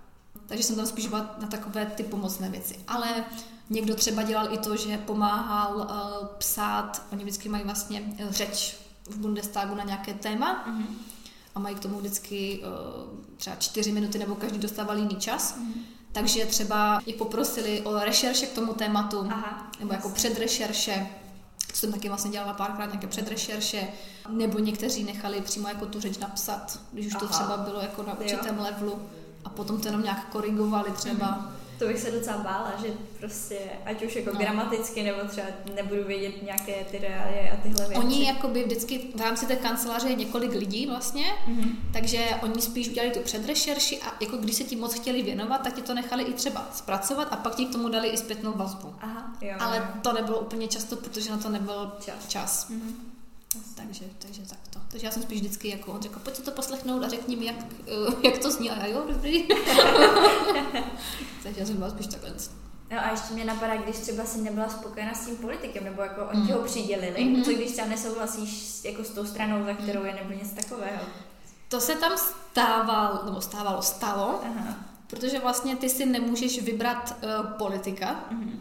[0.48, 2.80] takže jsem tam spíš byla na takové ty pomocné věci.
[2.88, 3.24] Ale
[3.70, 8.78] někdo třeba dělal i to, že pomáhal uh, psát, oni vždycky mají vlastně uh, řeč
[9.10, 10.86] v Bundestagu na nějaké téma mm-hmm.
[11.56, 15.58] a mají k tomu vždycky uh, třeba čtyři minuty nebo každý dostával jiný čas.
[15.58, 15.82] Mm-hmm.
[16.12, 21.08] Takže třeba je poprosili o rešerše k tomu tématu, Aha, nebo jako předrešerše,
[21.74, 23.88] co jsem taky vlastně dělala párkrát, nějaké předrešerše,
[24.30, 27.20] nebo někteří nechali přímo jako tu řeč napsat, když už Aha.
[27.20, 28.64] to třeba bylo jako na určitém jo.
[28.64, 29.02] levelu
[29.46, 31.28] a potom to jenom nějak korigovali třeba.
[31.28, 31.64] Mm-hmm.
[31.80, 32.88] To bych se docela bála, že
[33.20, 34.40] prostě, ať už jako no.
[34.40, 38.04] gramaticky, nebo třeba nebudu vědět nějaké ty reálie a tyhle věci.
[38.04, 41.76] Oni jakoby vždycky v rámci té kanceláře je několik lidí vlastně, mm-hmm.
[41.94, 45.74] takže oni spíš udělali tu předrešerši a jako když se ti moc chtěli věnovat, tak
[45.74, 48.96] ti to nechali i třeba zpracovat a pak ti k tomu dali i zpětnou vazbu.
[49.02, 52.28] Aha, jo, Ale to nebylo úplně často, protože na to nebyl čas.
[52.28, 52.70] čas.
[52.70, 53.13] Mm-hmm.
[53.76, 54.80] Takže, takže tak to.
[54.92, 57.56] Takže já jsem spíš vždycky jako, on řekl, pojď to poslechnout a řekni mi, jak,
[57.88, 58.72] eh, jak to zní.
[58.72, 59.48] A já, jo, dobrý.
[61.44, 62.34] takže já jsem byla spíš takhle.
[62.92, 66.26] No a ještě mě napadá, když třeba si nebyla spokojená s tím politikem, nebo jako
[66.26, 66.48] oni mm.
[66.48, 67.44] ho přidělili, mm-hmm.
[67.44, 71.02] co když třeba nesouhlasíš jako s tou stranou, za kterou je, nebo něco takového?
[71.70, 74.76] To se tam stávalo, nebo stávalo, stalo, Aha.
[75.08, 78.58] protože vlastně ty si nemůžeš vybrat uh, politika, mm-hmm.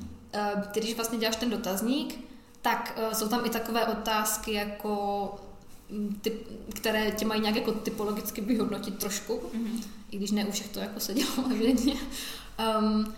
[0.57, 2.32] uh, když vlastně děláš ten dotazník,
[2.63, 5.35] tak uh, jsou tam i takové otázky jako
[5.91, 9.83] mm, typ, které tě mají nějak jako typologicky vyhodnotit trošku, mm-hmm.
[10.11, 11.95] i když ne u všech to jako se dělo evidentně.
[12.79, 13.15] Um,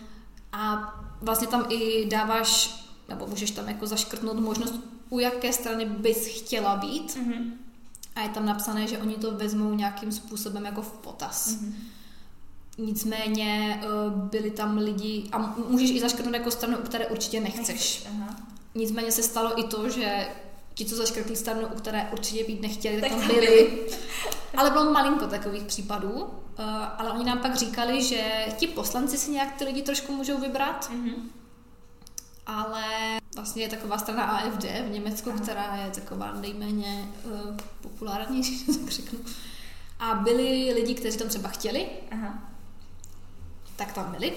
[0.52, 4.74] a vlastně tam i dáváš, nebo můžeš tam jako zaškrtnout možnost,
[5.10, 7.16] u jaké strany bys chtěla být.
[7.16, 7.52] Mm-hmm.
[8.14, 11.48] A je tam napsané, že oni to vezmou nějakým způsobem jako v potaz.
[11.48, 11.72] Mm-hmm.
[12.78, 18.06] Nicméně uh, byli tam lidi, a můžeš i zaškrtnout jako stranu, u které určitě nechceš.
[18.10, 18.23] Aha.
[18.74, 20.28] Nicméně se stalo i to, že
[20.74, 23.86] ti, co zaškrtli stranu, u které určitě být nechtěli, tak, tak tam byli.
[24.56, 26.10] ale bylo malinko takových případů.
[26.10, 26.28] Uh,
[26.98, 30.90] ale oni nám pak říkali, že ti poslanci si nějak ty lidi trošku můžou vybrat.
[30.90, 31.14] Mm-hmm.
[32.46, 32.84] Ale
[33.34, 35.38] vlastně je taková strana AFD v Německu, Aha.
[35.40, 39.18] která je taková nejméně uh, populárnější, tak řeknu.
[39.98, 42.38] A byli lidi, kteří tam třeba chtěli, Aha.
[43.76, 44.32] tak tam byli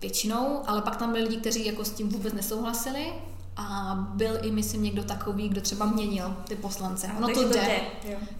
[0.00, 3.12] většinou, ale pak tam byli lidi, kteří jako s tím vůbec nesouhlasili
[3.58, 7.10] a byl i, myslím, někdo takový, kdo třeba měnil ty poslance.
[7.16, 7.60] Ono to jde.
[7.60, 7.80] jde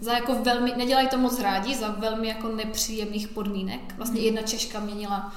[0.01, 3.95] za jako velmi, nedělají to moc rádi, za velmi jako nepříjemných podmínek.
[3.97, 4.25] Vlastně mm.
[4.25, 5.33] jedna Češka měnila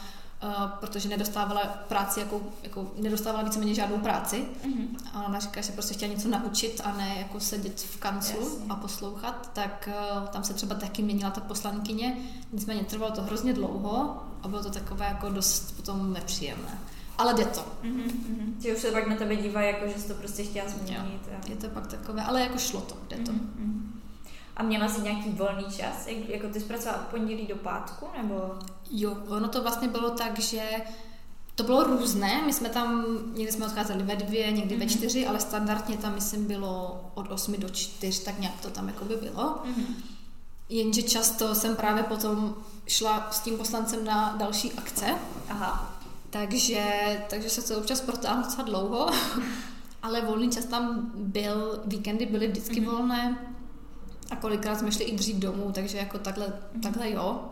[0.61, 4.45] Uh, protože nedostávala práci, jako, jako nedostávala víceméně žádnou práci.
[4.65, 4.87] Mm-hmm.
[5.15, 8.41] A ona říká, že se prostě chtěla něco naučit a ne jako sedět v kanclu
[8.41, 8.65] Jasně.
[8.69, 9.89] a poslouchat, tak
[10.21, 12.17] uh, tam se třeba taky měnila ta poslankyně.
[12.53, 16.79] Nicméně trvalo to hrozně dlouho a bylo to takové jako dost potom nepříjemné
[17.23, 17.61] ale jde to.
[17.83, 18.53] Mm-hmm.
[18.59, 21.21] Že už se pak na tebe dívají, jako že jsi to prostě chtěla změnit.
[21.33, 21.39] Jo.
[21.49, 23.33] Je to pak takové, ale jako šlo to, jde to.
[23.33, 23.83] Mm-hmm.
[24.57, 26.07] A měla jsi nějaký volný čas?
[26.07, 28.55] Jak, jako ty zpracovala od pondělí do pátku, nebo?
[28.91, 30.63] Jo, ono to vlastně bylo tak, že
[31.55, 33.05] to bylo různé, my jsme tam,
[33.35, 34.79] někdy jsme odcházeli ve dvě, někdy mm-hmm.
[34.79, 34.95] ve mhm.
[34.95, 39.05] čtyři, ale standardně tam, myslím, bylo od osmi do čtyř, tak nějak to tam jako
[39.05, 39.63] by bylo.
[39.65, 39.95] Mm-hmm.
[40.69, 42.55] Jenže často jsem právě potom
[42.87, 45.07] šla s tím poslancem na další akce.
[45.49, 46.02] Aha.
[46.33, 49.11] Takže, takže se to občas protáhlo docela dlouho,
[50.03, 52.91] ale volný čas tam byl, víkendy byly vždycky mm-hmm.
[52.91, 53.39] volné
[54.31, 56.81] a kolikrát jsme šli i dřív domů, takže jako takhle, mm-hmm.
[56.83, 57.49] takhle jo.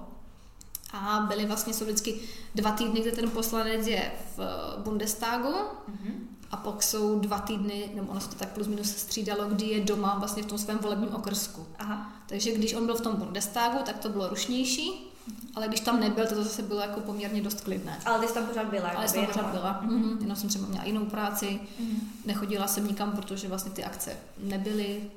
[0.93, 2.21] A byly vlastně, jsou vždycky
[2.55, 4.41] dva týdny, kde ten poslanec je v
[4.79, 6.15] Bundestagu mm-hmm.
[6.51, 9.81] a pak jsou dva týdny, nebo ono se to tak plus minus střídalo, kdy je
[9.81, 11.67] doma vlastně v tom svém volebním okrsku.
[11.79, 12.13] Aha.
[12.27, 15.10] Takže když on byl v tom Bundestagu, tak to bylo rušnější
[15.55, 18.01] ale když tam nebyl, to zase bylo jako poměrně dost klidné.
[18.05, 18.89] Ale ty jsi tam pořád byla?
[18.89, 19.83] Ale jsem tam pořád byla.
[19.85, 20.21] Mm-hmm.
[20.21, 21.99] Jenom jsem třeba měla jinou práci, mm-hmm.
[22.25, 25.11] nechodila jsem nikam, protože vlastně ty akce nebyly.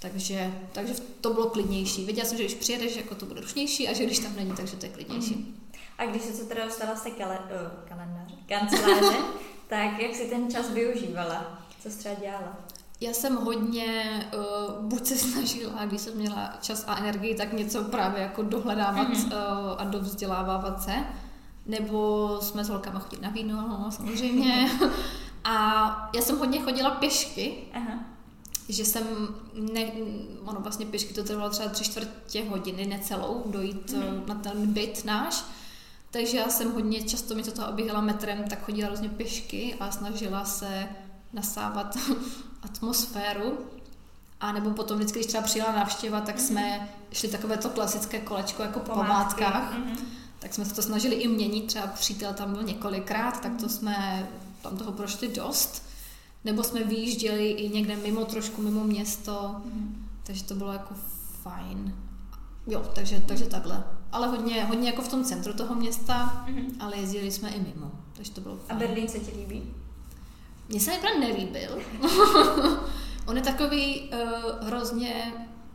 [0.00, 2.04] Takže, takže to bylo klidnější.
[2.04, 4.76] Věděla jsem, že když přijedeš, jako to bude rušnější a že když tam není, takže
[4.76, 5.34] to je klidnější.
[5.34, 5.54] Mm.
[5.98, 9.18] A když se teda dostala z té kale, uh, kalendáře, kanceláře,
[9.68, 11.62] tak jak si ten čas využívala?
[11.82, 12.58] Co jsi třeba dělala?
[13.00, 17.84] Já jsem hodně, uh, buď se snažila, když jsem měla čas a energii, tak něco
[17.84, 19.26] právě jako dohledávat mm-hmm.
[19.26, 20.94] uh, a dovzdělávat se.
[21.66, 24.70] Nebo jsme s holkama chodili na víno, samozřejmě.
[25.44, 27.54] a já jsem hodně chodila pěšky.
[27.74, 27.98] Aha.
[28.68, 29.04] Že jsem,
[29.54, 29.84] ne,
[30.44, 34.26] ono vlastně pěšky to trvalo třeba tři čtvrtě hodiny, necelou, dojít mm-hmm.
[34.26, 35.44] na ten byt náš.
[36.10, 40.44] Takže já jsem hodně často mi toho obíhala metrem, tak chodila různě pěšky a snažila
[40.44, 40.88] se
[41.32, 41.96] nasávat
[42.62, 43.58] atmosféru.
[44.40, 46.88] A nebo potom vždycky, když třeba přijela návštěva, tak jsme mhm.
[47.12, 49.74] šli takové to klasické kolečko jako po památkách.
[49.74, 49.96] Mm-hmm.
[50.38, 53.68] Tak jsme se to snažili i měnit, třeba přítel tam byl několikrát, tak to mhm.
[53.68, 54.28] jsme
[54.62, 55.88] tam toho prošli dost.
[56.44, 59.88] Nebo jsme vyjížděli i někde mimo, trošku mimo město, mm-hmm.
[60.22, 60.94] takže to bylo jako
[61.42, 61.94] fajn.
[62.66, 63.84] Jo, takže, takže takhle.
[64.12, 66.70] Ale hodně, hodně jako v tom centru toho města, mm-hmm.
[66.80, 68.76] ale jezdili jsme i mimo, takže to bylo fajn.
[68.76, 69.74] A Berlín se ti líbí?
[70.68, 71.82] Mně se nejprve nelíbil.
[73.26, 75.32] On je takový uh, hrozně...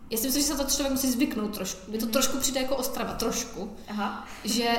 [0.10, 1.92] Já si myslím, že se to člověk musí zvyknout trošku.
[1.92, 2.10] Mě to mm-hmm.
[2.10, 3.78] trošku přijde jako Ostrava, trošku.
[3.90, 4.28] Aha.
[4.44, 4.78] Že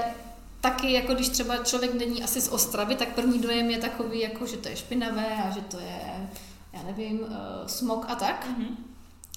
[0.61, 4.47] taky, jako když třeba člověk není asi z Ostravy, tak první dojem je takový, jako,
[4.47, 6.29] že to je špinavé a že to je,
[6.73, 7.29] já nevím, uh,
[7.67, 8.47] smog a tak.
[8.47, 8.77] Mm-hmm.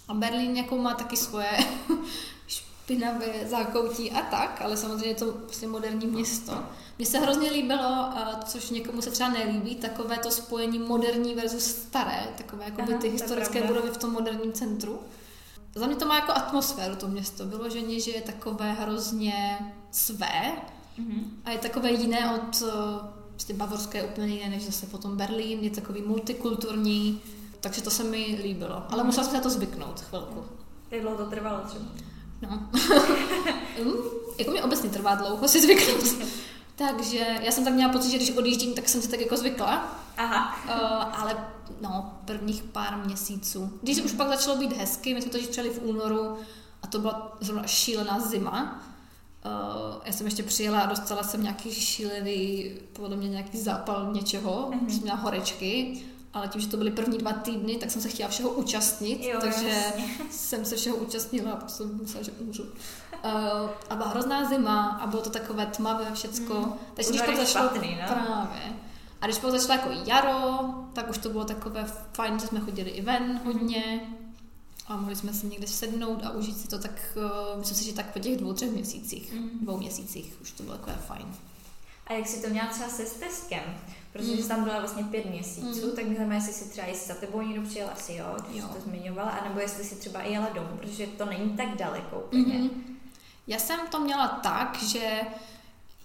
[0.08, 1.50] A Berlín jako má taky svoje
[2.88, 6.64] špinavé zákoutí a tak, ale samozřejmě je to prostě moderní město.
[6.98, 8.10] Mně se hrozně líbilo,
[8.46, 13.10] což někomu se třeba nelíbí, takové to spojení moderní versus staré, takové jako by ty
[13.10, 15.00] historické budovy v tom moderním centru.
[15.76, 19.60] Za mě to má jako atmosféru to město, vyloženě, že je takové hrozně
[19.92, 20.52] své
[21.00, 21.24] mm-hmm.
[21.46, 22.64] a je takové jiné od
[23.32, 27.22] prostě bavorské úplně jiné než zase potom Berlín, je takový multikulturní,
[27.60, 28.84] takže to se mi líbilo.
[28.90, 30.46] Ale musela jsem se na to zvyknout chvilku.
[30.92, 31.86] Jak dlouho to trvalo třeba?
[32.42, 32.70] No.
[33.84, 33.94] Mm,
[34.40, 36.28] jako mi obecně trvá dlouho si zvyknout.
[36.76, 40.00] Takže já jsem tak měla pocit, že když odjíždím, tak jsem si tak jako zvykla.
[40.18, 40.58] Aha.
[40.66, 41.48] Uh, ale
[41.82, 43.80] no, prvních pár měsíců.
[43.82, 46.38] Když už pak začalo být hezky, my jsme to přijeli v únoru
[46.84, 48.84] a to byla zrovna šílená zima.
[49.46, 54.72] Uh, já jsem ještě přijela a dostala jsem nějaký šílený, podle mě nějaký zápal něčeho,
[54.72, 54.90] mm-hmm.
[54.90, 56.02] jsem měla horečky
[56.34, 59.38] ale tím, že to byly první dva týdny, tak jsem se chtěla všeho účastnit, jo,
[59.42, 60.18] takže jasně.
[60.32, 62.64] jsem se všeho účastnila a pak jsem myslela, že umřu.
[62.64, 62.70] Uh,
[63.90, 66.54] a byla hrozná zima a bylo to takové tmavé všecko.
[66.54, 66.74] Mm.
[66.94, 68.16] Takže když pak začalo špatný, no?
[68.16, 68.62] právě.
[69.22, 70.60] A když pak začalo jako jaro,
[70.94, 74.02] tak už to bylo takové fajn, že jsme chodili i ven hodně
[74.88, 77.18] a mohli jsme si někde sednout a užít si to tak,
[77.52, 79.50] uh, myslím si, že tak po těch dvou, třech měsících, mm.
[79.62, 81.28] dvou měsících už to bylo takové fajn.
[82.08, 83.64] A jak si to měla třeba se stezkem?
[84.18, 84.38] Protože mm.
[84.38, 85.96] jsi tam byla vlastně pět měsíců, mm.
[85.96, 88.70] tak mě jestli si třeba jestli za tebou někdo přijel, asi jo, když jo.
[88.74, 92.54] to zmiňovala, anebo jestli si třeba i jela domů, protože to není tak daleko úplně.
[92.54, 92.98] Mm.
[93.48, 95.22] Já jsem to měla tak, že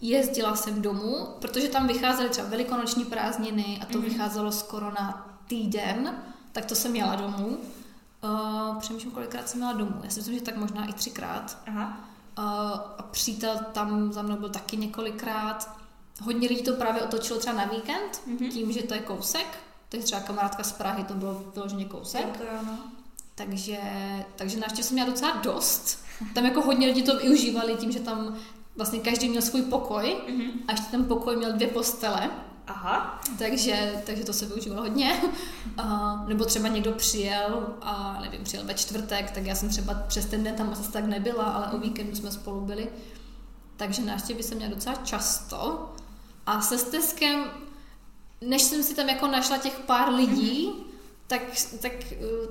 [0.00, 4.04] jezdila jsem domů, protože tam vycházely třeba velikonoční prázdniny a to mm.
[4.04, 6.22] vycházelo skoro na týden,
[6.52, 7.58] tak to jsem jela domů.
[8.24, 10.00] Uh, přemýšlím, kolikrát jsem měla domů.
[10.04, 11.58] Já si myslím, že tak možná i třikrát.
[11.66, 12.00] Aha.
[12.38, 12.44] Uh,
[12.98, 15.81] a přítel tam za mnou byl taky několikrát
[16.20, 18.52] hodně lidí to právě otočilo třeba na víkend, mm-hmm.
[18.52, 22.26] tím, že to je kousek, takže třeba kamarádka z Prahy to bylo vyloženě kousek.
[22.26, 22.78] Jo, to jo, no.
[23.34, 23.78] Takže,
[24.36, 26.04] takže návštěv jsem měla docela dost.
[26.34, 28.36] Tam jako hodně lidí to využívali tím, že tam
[28.76, 30.50] vlastně každý měl svůj pokoj mm-hmm.
[30.68, 32.30] a ještě ten pokoj měl dvě postele.
[32.66, 33.20] Aha.
[33.38, 35.22] Takže, takže to se využívalo hodně.
[35.78, 40.26] Uh, nebo třeba někdo přijel a nevím, přijel ve čtvrtek, tak já jsem třeba přes
[40.26, 42.88] ten den tam zase tak nebyla, ale o víkendu jsme spolu byli.
[43.76, 45.92] Takže návštěvy jsem měla docela často.
[46.46, 47.44] A se stezkem,
[48.40, 50.84] než jsem si tam jako našla těch pár lidí, mm-hmm.
[51.26, 51.42] tak,
[51.80, 51.92] tak,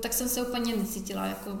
[0.02, 1.58] tak jsem se úplně necítila jako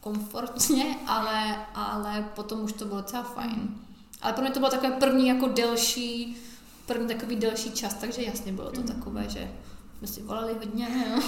[0.00, 3.80] komfortně, ale, ale potom už to bylo docela fajn.
[4.22, 6.36] Ale pro mě to bylo takové první jako delší,
[6.86, 8.86] první takový delší čas, takže jasně bylo to mm.
[8.86, 9.52] takové, že
[9.98, 10.88] jsme si volali hodně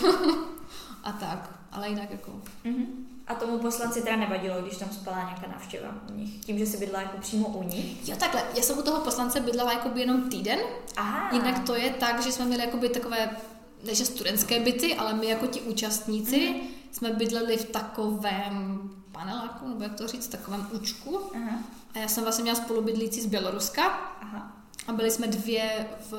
[1.02, 2.42] a tak, ale jinak jako...
[2.64, 3.11] Mm-hmm.
[3.26, 6.76] A tomu poslanci teda nevadilo, když tam spala nějaká návštěva u nich, tím, že si
[6.76, 8.08] bydla jako přímo u nich?
[8.08, 8.42] Jo, takhle.
[8.56, 10.58] Já jsem u toho poslance bydlela jako by jenom týden.
[10.96, 11.30] Aha.
[11.32, 13.36] Jinak to je tak, že jsme měli jako by takové,
[13.84, 16.66] než studentské byty, ale my jako ti účastníci mm-hmm.
[16.92, 21.20] jsme bydleli v takovém paneláku, nebo jak to říct, takovém účku.
[21.34, 21.58] Aha.
[21.94, 23.82] A já jsem vlastně měla spolubydlící z Běloruska.
[24.20, 24.56] Aha.
[24.86, 26.14] A byli jsme dvě v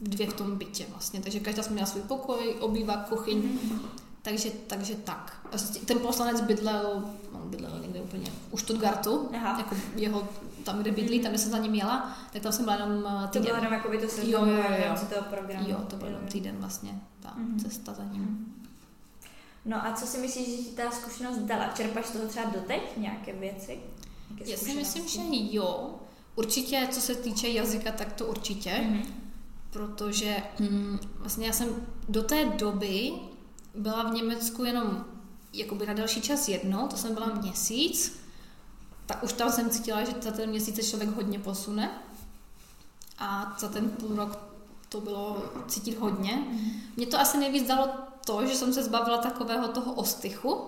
[0.00, 3.42] dvě v tom bytě vlastně, takže každá jsme měla svůj pokoj, obývák, kuchyň.
[3.42, 4.03] Mm-hmm.
[4.24, 5.46] Takže, takže tak.
[5.86, 9.58] Ten poslanec bydlel, no, bydlel někde úplně u Stuttgartu, Aha.
[9.58, 10.28] jako jeho,
[10.64, 13.28] tam, kde bydlí, tam, kde jsem za ním jela, tak tam jsem byla jenom týden.
[13.32, 15.06] To bylo jenom jako by to se jo, jo, jo.
[15.08, 15.70] toho programu.
[15.70, 17.62] Jo, to byl jenom týden vlastně, ta mm-hmm.
[17.62, 18.54] cesta za ním.
[19.64, 21.68] No a co si myslíš, že ti ta zkušenost dala?
[21.68, 23.78] Čerpáš z toho třeba doteď nějaké věci?
[24.30, 25.94] Nějaké Já si myslím, že jo.
[26.36, 28.74] Určitě, co se týče jazyka, tak to určitě.
[28.82, 29.02] Mhm.
[29.70, 33.12] Protože hm, vlastně já jsem do té doby
[33.74, 35.04] byla v Německu jenom
[35.52, 38.18] jakoby na další čas jednou, to jsem byla měsíc,
[39.06, 41.90] tak už tam jsem cítila, že za ten měsíc se člověk hodně posune
[43.18, 44.38] a za ten půl rok
[44.88, 46.44] to bylo cítit hodně.
[46.96, 47.88] Mě to asi nejvíc dalo
[48.26, 50.60] to, že jsem se zbavila takového toho ostychu,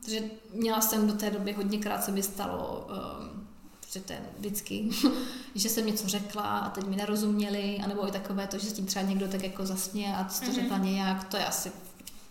[0.00, 3.46] protože měla jsem do té doby hodněkrát se mi stalo, um,
[3.92, 4.88] že to je vždycky,
[5.54, 8.86] že jsem něco řekla a teď mi nerozuměli, anebo i takové to, že s tím
[8.86, 10.54] třeba někdo tak jako zasměje a to Mhm.
[10.54, 11.72] řekla nějak, to je asi,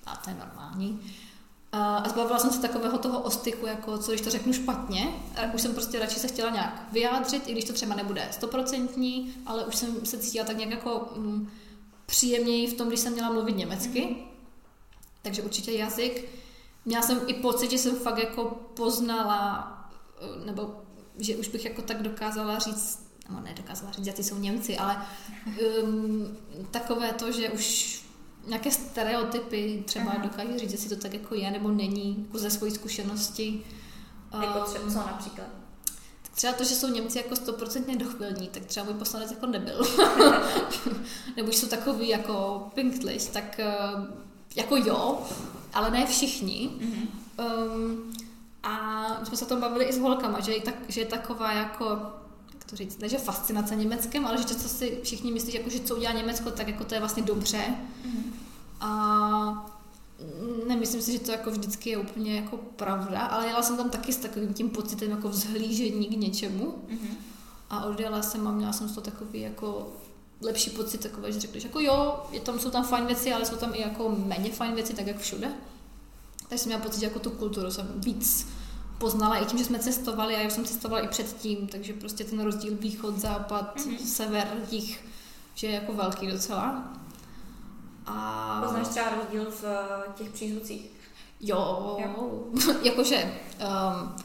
[0.05, 1.01] a to je normální.
[1.71, 5.07] A zbavila jsem se takového toho ostychu, jako co když to řeknu špatně.
[5.35, 9.33] A už jsem prostě radši se chtěla nějak vyjádřit, i když to třeba nebude stoprocentní,
[9.45, 11.49] ale už jsem se cítila tak nějak jako mm,
[12.05, 14.01] příjemněji v tom, když jsem měla mluvit německy.
[14.01, 14.25] Mm-hmm.
[15.21, 16.29] Takže určitě jazyk.
[16.85, 19.71] Měla jsem i pocit, že jsem fakt jako poznala,
[20.21, 20.81] eh, nebo
[21.17, 25.05] že už bych jako tak dokázala říct, no nedokázala říct, jaký jsou Němci, ale
[25.83, 26.37] um,
[26.71, 28.04] takové to, že už
[28.47, 30.23] nějaké stereotypy třeba Aha.
[30.23, 33.63] dokážu říct, jestli to tak jako je nebo není, jako ze svojí zkušenosti.
[34.41, 35.47] Jako Um, třeba, co například?
[36.36, 39.81] Třeba to, že jsou Němci jako stoprocentně dochvilní, tak třeba můj poslanec jako nebyl.
[41.36, 43.75] Nebo že jsou takový jako pinktlish, tak eh,
[44.55, 45.21] jako jo,
[45.73, 46.69] ale ne všichni.
[46.79, 47.08] Mhm.
[47.39, 48.13] Um,
[48.63, 51.05] a my jsme se o tom bavili i s holkama, že je, tak, že je
[51.05, 51.99] taková jako,
[52.65, 55.69] jak to říct, ne že fascinace Německem, ale že často si všichni myslí, že, jako,
[55.69, 57.62] že co udělá Německo, tak jako to je vlastně dobře.
[58.06, 58.34] Mhm.
[58.80, 59.71] A
[60.67, 64.13] nemyslím si, že to jako vždycky je úplně jako pravda, ale jela jsem tam taky
[64.13, 67.08] s takovým tím pocitem jako vzhlížení k něčemu Mhm.
[67.69, 69.88] a odjela jsem a měla jsem z toho takový jako
[70.41, 73.56] lepší pocit takové, že řekneš jako jo, je tam, jsou tam fajn věci, ale jsou
[73.56, 75.51] tam i jako méně fajn věci, tak jak všude.
[76.49, 78.47] Takže jsem měla pocit, že jako tu kulturu jsem víc
[78.97, 82.39] poznala i tím, že jsme cestovali a já jsem cestovala i předtím, takže prostě ten
[82.43, 83.97] rozdíl východ, západ, Mhm.
[83.97, 85.05] sever, jich,
[85.55, 86.84] že je jako velký docela.
[88.05, 88.62] A...
[88.65, 90.89] Poznáš třeba rozdíl v eh, těch přízvucích?
[91.41, 92.43] Jo, Jo.
[92.84, 94.15] jakože, um,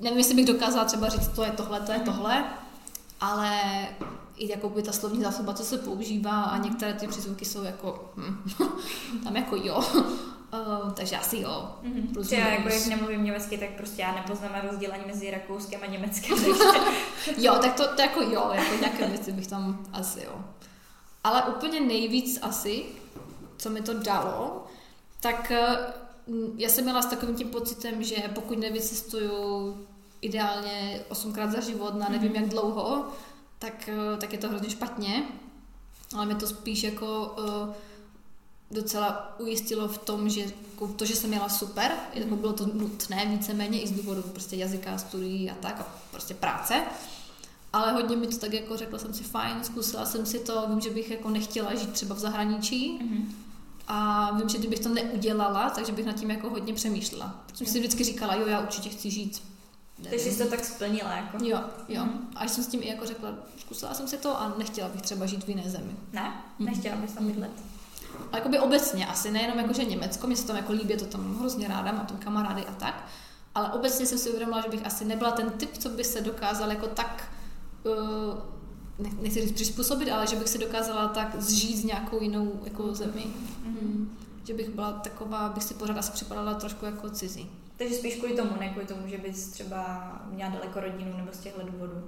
[0.00, 2.06] nevím, jestli bych dokázala třeba říct, to je tohle, to je Mhm.
[2.06, 2.44] tohle,
[3.20, 3.60] ale
[4.36, 8.50] i jakoby ta slovní zásoba, co se používá a některé ty přízvuky jsou jako, hm,
[9.24, 9.84] tam jako jo,
[10.84, 11.74] um, takže asi jo.
[11.82, 12.08] Mhm.
[12.14, 15.86] Plus Třeba jako jak nemluvím německy, tak prostě já nepoznám rozdíl ani mezi Rakouskem a
[15.86, 16.38] Německem.
[17.24, 20.44] takže- Jo, tak to, to jako jo, jako nějaké věci bych tam asi jo.
[21.24, 22.84] Ale úplně nejvíc asi,
[23.58, 24.66] co mi to dalo,
[25.20, 25.76] tak eh,
[26.56, 29.76] já jsem měla s takovým tím pocitem, že pokud nevycestuju
[30.20, 32.40] ideálně osmkrát za život na nevím Mhm.
[32.42, 33.04] jak dlouho,
[33.58, 35.22] tak, eh, tak je to hrozně špatně.
[36.16, 37.74] Ale mi to spíš jako eh,
[38.70, 43.26] docela ujistilo v tom, že jako to, že jsem měla super, jako bylo to nutné
[43.26, 46.82] víceméně i z důvodu prostě jazyka, studií a tak a prostě práce.
[47.72, 50.80] Ale hodně mi to tak jako řekla jsem si fajn, zkusila jsem si to, vím,
[50.80, 53.34] že bych jako nechtěla žít třeba v zahraničí Mhm.
[53.88, 57.42] a vím, že kdybych to neudělala, takže bych nad tím jako hodně přemýšlela.
[57.46, 59.42] Protože jsem si vždycky říkala, jo, já určitě chci žít.
[60.10, 61.44] Takže jsi to tak splnila, jako.
[61.44, 62.04] Jo, jo.
[62.04, 62.28] Mhm.
[62.36, 65.26] A jsem s tím i jako řekla, zkusila jsem si to a nechtěla bych třeba
[65.26, 65.92] žít v jiné zemi.
[66.12, 66.34] Ne?
[66.58, 66.70] Mhm.
[66.70, 67.50] Nechtěla bys tam bydlet?
[68.32, 71.06] A jakoby obecně asi, nejenom jako, že Německo, mě se tam jako líbí, je to
[71.06, 73.04] tam hrozně ráda, mám tam kamarády a tak,
[73.54, 76.70] ale obecně jsem si uvědomila, že bych asi nebyla ten typ, co by se dokázal
[76.70, 77.32] jako tak,
[77.84, 78.38] uh,
[78.98, 82.94] ne, nechci říct přizpůsobit, ale že bych se dokázala tak zžít s nějakou jinou jako
[82.94, 83.24] zemi.
[83.64, 83.74] Mhm.
[83.74, 84.18] Mm.
[84.44, 87.50] Že bych byla taková, bych si pořád asi připadala trošku jako cizí.
[87.76, 91.38] Takže spíš kvůli tomu, ne kvůli tomu, že bys třeba měla daleko rodinu nebo z
[91.38, 92.04] těchto důvodů.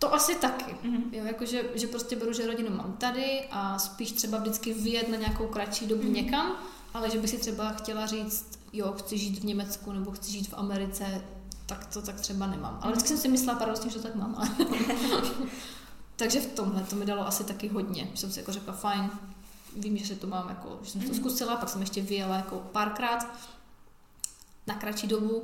[0.00, 0.76] To asi taky.
[0.82, 1.02] Mhm.
[1.14, 5.16] Jo, jakože, že prostě beru, že rodinu mám tady a spíš třeba vždycky vyjet na
[5.16, 6.12] nějakou kratší dobu Mhm.
[6.12, 6.52] někam,
[6.94, 10.48] ale že bych si třeba chtěla říct, jo, chci žít v Německu nebo chci žít
[10.48, 11.24] v Americe,
[11.66, 12.78] tak to tak třeba nemám.
[12.82, 14.34] Ale vždycky jsem si myslela paradoxně, že to tak mám.
[14.38, 14.48] Ale...
[16.16, 18.10] Takže v tomhle to mi dalo asi taky hodně.
[18.14, 19.10] Jsem si jako řekla, fajn,
[19.76, 21.16] vím, že se to mám, jako, že jsem to Mhm.
[21.16, 23.26] zkusila, pak jsem ještě vyjela jako párkrát
[24.66, 25.42] na kratší dobu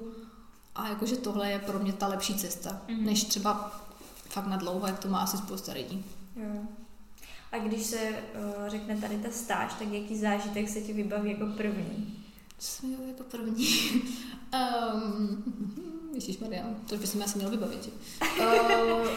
[0.74, 3.04] a jakože tohle je pro mě ta lepší cesta, Mhm.
[3.06, 3.80] než třeba
[4.36, 6.04] fakt na dlouho, jak to má asi spousta lidí.
[6.36, 6.60] Jo.
[7.52, 11.46] A když se uh, řekne tady ta stáž, tak jaký zážitek se ti vybaví jako
[11.56, 12.24] první?
[12.58, 13.66] Co jo, jako první?
[14.94, 15.44] um,
[16.14, 17.84] Ježíš Maria, to by se mi asi mělo vybavit.
[17.84, 17.90] že?
[18.40, 19.08] Uh, uh,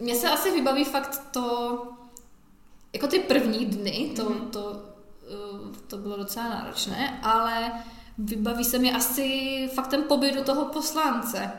[0.00, 1.78] mně se asi vybaví fakt to,
[2.92, 4.50] jako ty první dny, to, Mhm.
[4.50, 7.72] to, uh, to bylo docela náročné, ale
[8.18, 11.50] vybaví se mi asi fakt ten pobyt do toho poslance.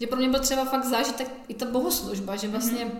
[0.00, 2.92] Že pro mě byl třeba fakt zážitek i ta bohoslužba, že vlastně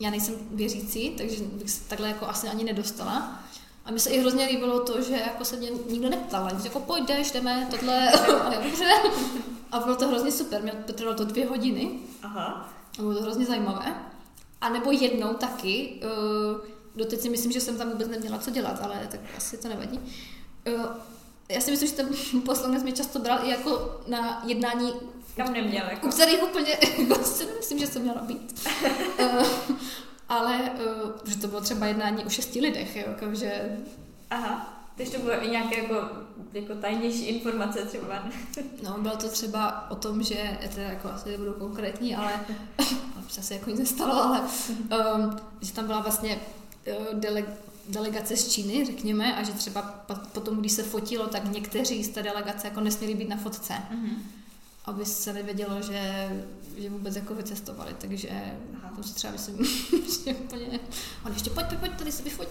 [0.00, 3.42] já nejsem věřící, takže bych se takhle jako asi ani nedostala.
[3.84, 6.80] A mi se i hrozně líbilo to, že jako se mě nikdo neptal, ani jako
[6.80, 8.92] pojďeš, jdeme, tohle, a, já, dobře.
[9.72, 11.90] a bylo to hrozně super, mě trvalo to dvě hodiny.
[12.22, 12.72] Aha.
[12.98, 13.94] A bylo to hrozně zajímavé.
[14.60, 18.80] A nebo jednou taky, uh, doteď si myslím, že jsem tam vůbec neměla co dělat,
[18.82, 20.00] ale tak asi to nevadí.
[21.54, 22.08] Já si myslím, že ten
[22.46, 24.92] poslanec mě často bral i jako na jednání,
[25.36, 26.08] Kam neměl, u jako.
[26.08, 28.68] kterých úplně jako si nemyslím, že jsem měla být.
[29.20, 29.46] uh,
[30.28, 33.78] ale uh, že to bylo třeba jednání o šesti lidech, jo, jako, že
[34.30, 34.78] Aha.
[34.96, 35.94] Takže to bylo i nějaké jako,
[36.52, 38.24] jako tajnější informace třeba.
[38.82, 42.32] No, bylo to třeba o tom, že, teda jako asi nebudu konkrétní, ale
[43.28, 46.40] se jako nic nestalo, ale um, že tam byla vlastně
[46.86, 47.44] uh, dele,
[47.88, 49.82] delegace z Číny, řekněme, a že třeba
[50.32, 54.16] potom, když se fotilo, tak někteří z té delegace jako nesměli být na fotce, Mhm.
[54.84, 56.28] aby se nevědělo, že,
[56.76, 58.28] že vůbec jako vycestovali, takže
[58.76, 58.92] Aha.
[58.94, 59.56] tam si třeba myslím,
[60.24, 60.80] že úplně,
[61.26, 62.48] on ještě pojď, pojď, pojď, tady se vyfoť,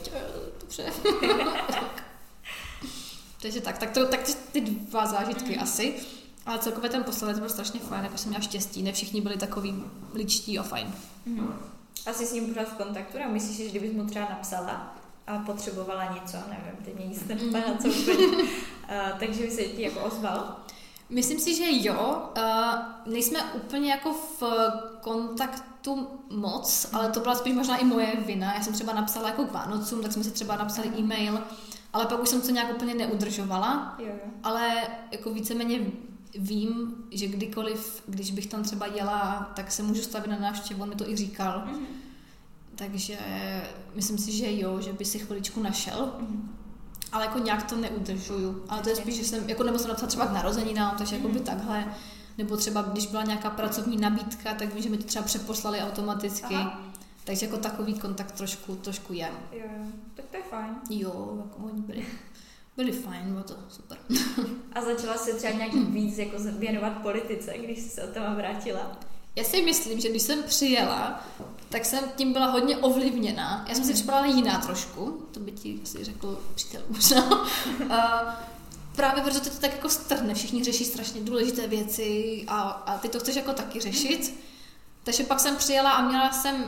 [0.61, 0.85] dobře.
[3.41, 4.19] takže tak, tak, to, tak
[4.51, 5.93] ty- dva zážitky asi.
[6.45, 9.83] Ale celkově ten posledec byl strašně fajn, jako jsem měla štěstí, ne všichni byli takový
[10.13, 10.93] ličtí a fajn.
[11.25, 11.53] Mhm.
[12.05, 14.97] Asi s ním pořád v kontaktu a myslíš, že kdybys mu třeba napsala
[15.27, 19.81] a potřebovala něco, nevím, teď mě nic nenapadá, co úplně, uh, takže by se ti
[19.81, 20.57] jako ozval?
[21.09, 22.29] Myslím si, že jo.
[22.37, 24.43] Uh, nejsme úplně jako v
[25.01, 28.53] kontaktu moc, ale to byla spíš možná i moje vina.
[28.53, 31.41] Já jsem třeba napsala jako k Vánocům, tak jsme si třeba napsali e-mail,
[31.93, 33.95] ale pak už jsem to nějak úplně neudržovala.
[33.99, 34.31] Jo, jo.
[34.43, 35.79] Ale jako víceméně
[36.35, 40.89] vím, že kdykoliv, když bych tam třeba jela, tak se můžu stavit na návštěvu, on
[40.89, 41.63] mi to i říkal.
[41.65, 41.85] Mhm.
[42.87, 43.17] Takže
[43.95, 46.11] myslím si, že jo, že by si chviličku našel.
[46.19, 46.55] Mhm.
[47.11, 48.65] Ale jako nějak to neudržuju.
[48.69, 51.27] Ale to je spíš, že jsem, jako nebo jsem napsat třeba k narozeninám, takže jako
[51.27, 51.43] by Mhm.
[51.43, 51.85] takhle.
[52.37, 56.55] Nebo třeba, když byla nějaká pracovní nabídka, tak vím, že mi to třeba přeposlali automaticky.
[56.55, 56.81] Aha.
[57.23, 59.29] Takže jako takový kontakt trošku, trošku je.
[59.51, 59.65] Jo.
[60.15, 60.75] Tak to je fajn.
[60.89, 62.05] Jo, jako oni byli,
[62.77, 63.97] byli fajn, bylo to super.
[64.73, 68.99] A začala si třeba nějak víc jako věnovat politice, když jsi se od toho vrátila?
[69.35, 71.23] Já si myslím, že když jsem přijela,
[71.71, 73.65] tak jsem tím byla hodně ovlivněna.
[73.67, 77.45] Já jsem si připadala jiná trošku, to by ti asi řekl přítel možná.
[77.89, 78.25] A
[78.95, 83.19] právě protože to tak jako strhne, všichni řeší strašně důležité věci a, a ty to
[83.19, 84.33] chceš jako taky řešit.
[85.03, 86.65] Takže pak jsem přijela a měla jsem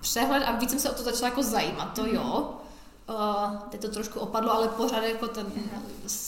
[0.00, 2.54] přehled a víc jsem se o to začala jako zajímat, to jo.
[3.08, 5.46] Uh, teď to trošku opadlo, ale pořád jako ten,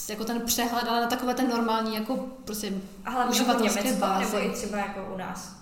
[0.09, 2.73] jako ten přehled, ale na takové ten normální, jako prostě
[3.05, 4.25] A hlavně jako uživatelské bázi.
[4.25, 5.62] nebo i třeba jako u nás?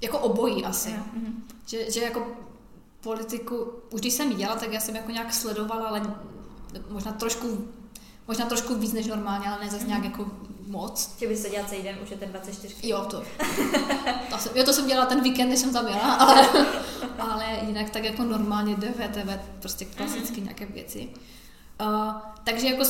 [0.00, 0.90] Jako obojí asi.
[0.90, 1.02] Jo.
[1.12, 1.44] Mhm.
[1.66, 2.26] Že, že jako
[3.00, 6.02] politiku, už když jsem jela, tak já jsem jako nějak sledovala, ale
[6.88, 7.68] možná trošku,
[8.28, 10.30] možná trošku víc než normálně, ale ne zase nějak jako
[10.66, 11.16] moc.
[11.18, 12.88] Že by se dělat celý den, už je ten 24.
[12.88, 13.22] Jo, to.
[14.30, 16.48] to jsem, jo, to jsem dělala ten víkend, než jsem tam jela, ale,
[17.18, 21.08] ale jinak tak jako normálně DVTV, prostě klasicky nějaké věci.
[21.80, 22.84] Uh, takže jako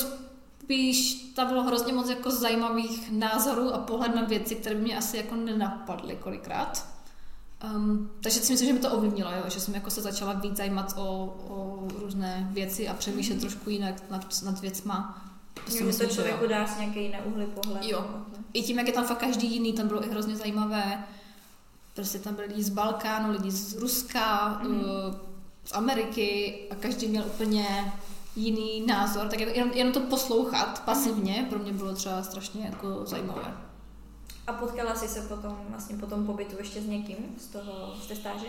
[0.63, 4.99] spíš tam bylo hrozně moc jako zajímavých názorů a pohled na věci, které by mě
[4.99, 6.96] asi jako nenapadly kolikrát.
[7.75, 9.43] Um, takže si myslím, že mi to ovlivnilo, jo?
[9.49, 14.11] že jsem jako se začala víc zajímat o, o různé věci a přemýšlet trošku jinak
[14.11, 15.23] nad, nad věcma.
[15.65, 16.25] To si Jo, myslím, to že jo.
[16.27, 17.85] člověku dá si nějaký jiný úhly pohled.
[17.85, 18.07] Jo.
[18.53, 21.05] I tím, jak je tam fakt každý jiný, tam bylo i hrozně zajímavé.
[21.95, 24.73] Prostě tam byli lidi z Balkánu, lidi z Ruska, Mhm.
[24.73, 24.83] mm.
[25.65, 27.93] z Ameriky a každý měl úplně
[28.37, 29.29] jiný názor.
[29.29, 33.57] Tak jenom, jenom to poslouchat pasivně pro mě bylo třeba strašně jako zajímavé.
[34.47, 38.07] A potkala jsi se potom, vlastně po tom pobytu ještě s někým z toho, z
[38.07, 38.47] té stáže?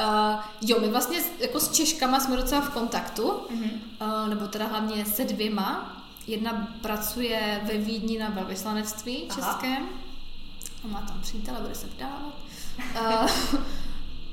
[0.00, 3.70] Uh, jo, my vlastně s- jako s Češkama jsme docela v kontaktu, Mhm.
[4.00, 5.90] uh, nebo teda hlavně se dvěma.
[6.26, 9.34] Jedna pracuje ve Vídni na velvyslanectví Aha.
[9.52, 9.88] českém.
[10.84, 12.34] A má tam přítele, bude se vdávat.
[13.00, 13.30] Uh,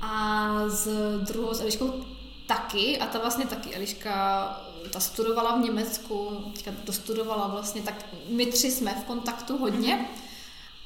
[0.00, 0.88] a s
[1.26, 2.04] druhou, s Eliškou
[2.46, 4.46] taky, a ta vlastně taky, Eliška,
[4.90, 10.08] ta studovala v Německu, teďka dostudovala vlastně, tak my tři jsme v kontaktu hodně.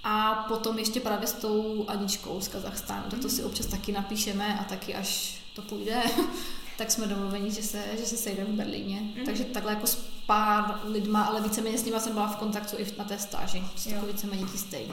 [0.04, 4.58] A potom ještě právě s tou Aničkou z Kazachstánu, tak to si občas taky napíšeme
[4.58, 6.02] a taky až to půjde,
[6.78, 9.00] tak jsme domluveni, že se, že se sejdeme v Berlíně.
[9.00, 9.24] Mhm.
[9.24, 9.94] Takže takhle jako s
[10.26, 13.62] pár lidma, ale víceméně s nima jsem byla v kontaktu i na té stáži.
[13.76, 14.92] Jsou jako víceméně ti stejní.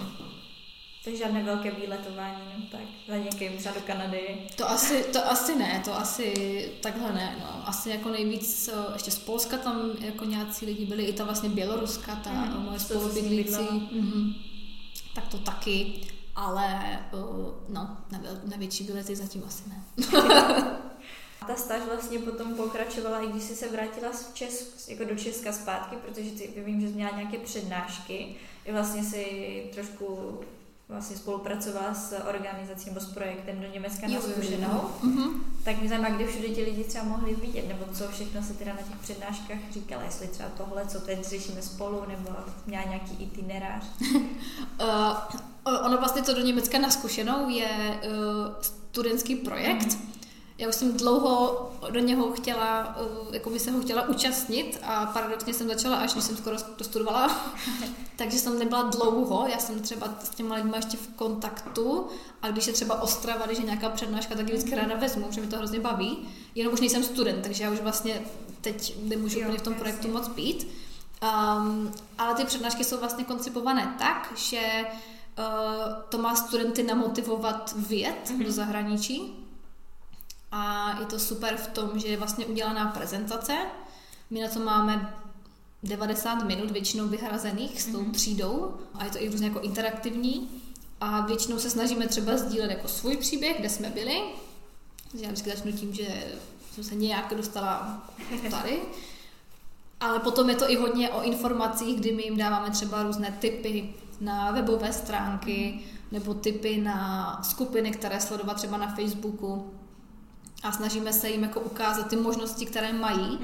[1.04, 4.47] Takže žádné velké výletování, no tak za někým třeba do Kanady.
[4.56, 6.34] To asi, to asi ne, to asi
[6.82, 7.36] takhle ne.
[7.39, 7.68] No.
[7.68, 12.16] Asi jako nejvíc, ještě z Polska tam jako nějací lidi byli, i ta vlastně Běloruska,
[12.16, 13.54] ta mm, moje spolubydlící.
[13.54, 14.34] Mm-hmm.
[15.16, 16.01] Tak to taky,
[16.36, 16.99] ale
[17.70, 17.97] no,
[18.43, 19.84] na větší výlety zatím asi ne.
[21.41, 25.16] A ta stáž vlastně potom pokračovala, i když jsi se vrátila z Česk, jako do
[25.16, 28.36] Česka zpátky, protože ty vím, že jsi měla nějaké přednášky,
[28.66, 30.39] i vlastně si trošku
[30.90, 35.44] vlastně spolupracovala s organizací nebo s projektem do Německa na zkušenou, Mhm.
[35.64, 38.72] tak mě zajímá, kde všude ti lidi třeba mohli vidět, nebo co všechno se teda
[38.74, 42.30] na těch přednáškách říkala, jestli třeba tohle, co teď řešíme spolu, nebo
[42.66, 43.84] měla nějaký itinerář.
[45.68, 49.98] Uh, ono vlastně to do Německa na zkušenou je uh, studentský projekt.
[50.64, 52.97] Já už jsem dlouho do něho chtěla,
[53.28, 56.55] uh, jako by se ho chtěla účastnit a paradoxně jsem začala až, když jsem skoro
[56.78, 57.51] dostudovala.
[58.16, 62.07] Takže jsem nebyla dlouho, já jsem třeba s těma lidmi ještě v kontaktu
[62.41, 65.41] a když je třeba Ostrava, když je nějaká přednáška, tak ji vždycky ráda vezmu, protože
[65.41, 66.18] mi to hrozně baví.
[66.55, 68.22] Jenom už nejsem student, takže já už vlastně
[68.61, 70.68] teď nemůžu úplně v tom projektu moc být.
[71.24, 74.61] Um, ale ty přednášky jsou vlastně koncipované tak, že
[75.38, 75.45] uh,
[76.09, 78.43] to má studenty namotivovat vyjet Mhm.
[78.43, 79.43] do zahraničí.
[80.56, 83.58] A je to super v tom, že je vlastně udělaná prezentace.
[84.30, 85.14] My na to máme
[85.84, 88.12] 90 minut většinou vyhrazených s tou Mhm.
[88.12, 90.49] třídou a je to i různě jako interaktivní.
[91.01, 94.22] A většinou se snažíme třeba sdílet jako svůj příběh, kde jsme byli.
[95.14, 96.24] Já vždycky začnu tím, že
[96.74, 98.04] jsem se nějak dostala
[98.51, 98.82] tady.
[99.99, 103.93] Ale potom je to i hodně o informacích, kdy my jim dáváme třeba různé typy
[104.22, 105.80] na webové stránky
[106.12, 109.74] nebo typy na skupiny, které sledovat třeba na Facebooku.
[110.64, 113.39] A snažíme se jim jako ukázat ty možnosti, které mají,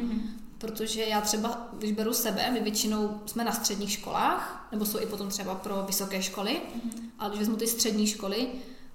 [0.57, 5.05] protože já třeba, když beru sebe, my většinou jsme na středních školách, nebo jsou i
[5.05, 6.61] potom třeba pro vysoké školy,
[7.19, 8.47] ale když vezmu ty střední školy,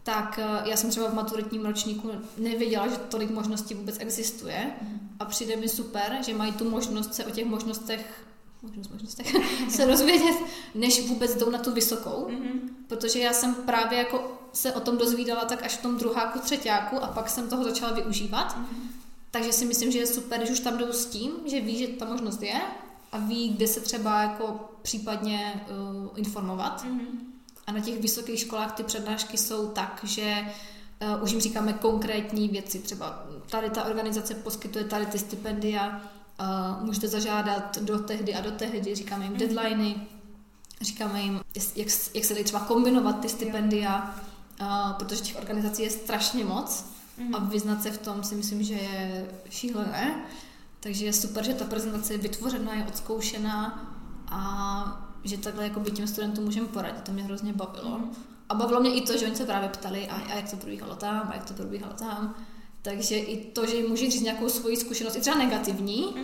[0.02, 4.70] tak eh, já jsem třeba v maturitním ročníku nevěděla, že tolik možností vůbec existuje.
[5.20, 8.26] A přijde mi super, že mají tu možnost se o těch možnostech
[8.66, 9.34] možnost, možnostech
[9.68, 10.36] se rozvědět,
[10.74, 12.30] než vůbec jdou na tu vysokou,
[12.88, 17.02] protože já jsem právě jako se o tom dozvídala tak až v tom druháku, třetíku
[17.02, 18.56] a pak jsem toho začala využívat.
[19.30, 21.86] Takže si myslím, že je super, když už tam jdou s tím, že ví, že
[21.86, 22.60] ta možnost je
[23.12, 26.86] a ví, kde se třeba jako případně uh, informovat.
[27.66, 30.46] A na těch vysokých školách ty přednášky jsou tak, že
[31.16, 32.78] uh, už jim říkáme konkrétní věci.
[32.78, 36.10] Třeba tady ta organizace poskytuje tady ty stipendia,
[36.40, 39.96] uh, můžete zažádat do tehdy a do tehdy, říkáme jim deadliny,
[40.80, 41.40] říkáme jim,
[41.76, 44.14] jak, jak se dají třeba kombinovat ty stipendia,
[44.60, 46.94] uh, protože těch organizací je strašně moc
[47.32, 50.24] a vyznat se v tom si myslím, že je šílené.
[50.80, 53.88] Takže je super, že ta prezentace je vytvořená, je odzkoušená
[54.28, 57.02] a že takhle jako by těm studentům můžeme poradit.
[57.02, 58.00] To mě hrozně bavilo.
[58.48, 60.96] A bavilo mě i to, že oni se právě ptali, a, a jak to probíhalo
[60.96, 62.34] tam, a jak to probíhalo tam.
[62.84, 66.14] Takže i to, že jim může říct nějakou svoji zkušenost, i třeba negativní,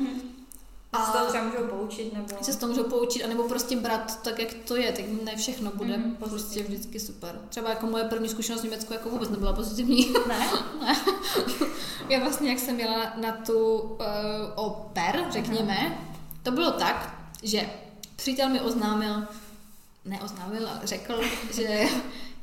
[0.92, 2.44] A se třeba můžou poučit, nebo...
[2.44, 5.70] se z toho můžou poučit, anebo prostě brát tak, jak to je, tak ne všechno
[5.74, 6.74] bude mm, prostě pozitivní.
[6.74, 7.40] vždycky super.
[7.48, 10.12] Třeba jako moje první zkušenost v Německu jako vůbec nebyla pozitivní.
[10.28, 10.48] Ne?
[12.08, 13.98] Já vlastně, jak jsem jela na, na tu uh,
[14.54, 15.98] oper, řekněme,
[16.42, 17.70] to bylo tak, že
[18.16, 19.26] přítel mi oznámil,
[20.04, 21.20] neoznámil, ale řekl,
[21.54, 21.88] že,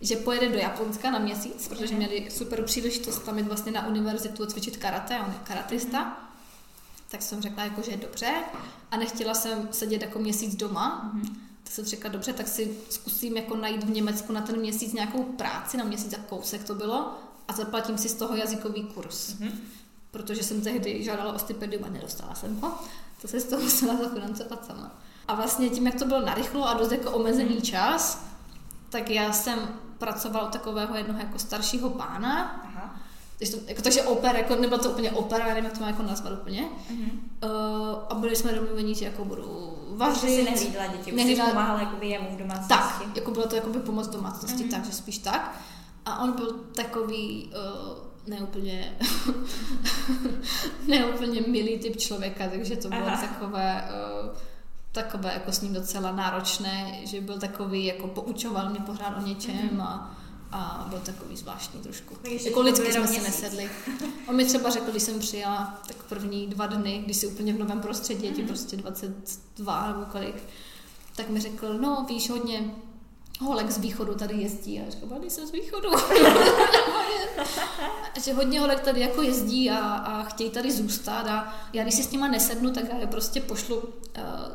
[0.02, 4.44] že pojede do Japonska na měsíc, protože měli super příležitost tam jít vlastně na univerzitu
[4.44, 6.18] a cvičit karate, on je karatista.
[7.12, 8.34] Tak jsem řekla, jako, že je dobře.
[8.92, 11.12] A nechtěla jsem sedět jako měsíc doma,
[11.64, 15.24] tak jsem řekla, dobře, tak si zkusím jako najít v Německu na ten měsíc nějakou
[15.24, 17.14] práci, na měsíc a kousek to bylo.
[17.48, 19.36] A zaplatím si z toho jazykový kurz.
[20.12, 22.80] Protože jsem tehdy žádala o stipendium a nedostala jsem ho,
[23.22, 24.96] to se z toho musela zafinancovat sama.
[25.28, 28.26] A vlastně tím, jak to bylo narychlo a dost jako omezený čas,
[28.90, 29.60] tak já jsem
[29.98, 33.00] pracovala u takového jednoho jako staršího pána, Aha.
[33.40, 36.04] takže, to, jako, takže oper, jako nebylo to úplně opera, nevím, jak to má jako
[36.04, 36.68] nazvat úplně.
[36.90, 37.30] Mhm.
[37.44, 37.50] Uh,
[38.10, 40.50] a byli jsme domluveni, že jako budu Takže si vařit.
[40.50, 43.04] nehlídla děti, už pomáhala jakoby jemu v domácnosti.
[43.06, 44.72] Tak, jako bylo to jakoby pomoc domácnosti, mm-hmm.
[44.72, 45.56] takže spíš tak.
[46.06, 48.98] A on byl takový uh, neúplně,
[50.88, 53.22] neúplně milý typ člověka, takže to bylo Aha.
[53.28, 53.90] takové,
[54.24, 54.38] uh,
[55.04, 59.56] takové jako s ním docela náročné, že byl takový, jako poučoval mě pořád o něčem
[59.72, 59.82] Mhm.
[59.82, 60.18] a,
[60.52, 62.18] a byl takový zvláštní trošku.
[62.30, 63.70] Ještě Jako lidsky jsme si nesedli.
[64.28, 67.60] On mi třeba řekl, když jsem přijela, tak první dva dny, když jsi úplně v
[67.60, 68.48] novém prostředí, je ti Mhm.
[68.48, 70.36] prostě 22 nebo kolik,
[71.16, 72.72] tak mi řekl, no víš, hodně
[73.40, 74.80] holek z východu tady jezdí.
[74.80, 75.90] A já říkám, "Já jsem z východu.
[78.24, 82.04] Že hodně holek tady jako jezdí a, a chtějí tady zůstat a já když si
[82.04, 83.84] s nima nesednu, tak já je prostě pošlu uh,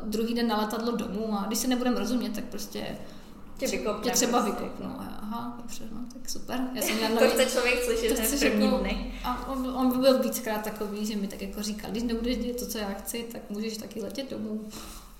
[0.03, 2.97] druhý den na letadlo domů a když se nebudeme rozumět, tak prostě
[3.57, 4.03] Tě vykopne.
[4.03, 4.63] tě třeba prostě.
[4.63, 4.85] vykopnu.
[4.99, 6.59] A Aha, dobře, no, tak super.
[6.73, 9.13] Já jsem měla To nový- chce člověk slyšet to hned první jako- dny.
[9.23, 12.59] a on, on by byl víckrát takový, že mi tak jako říkal, když nebudeš dělat
[12.59, 14.61] to, co já chci, tak můžeš taky letět domů.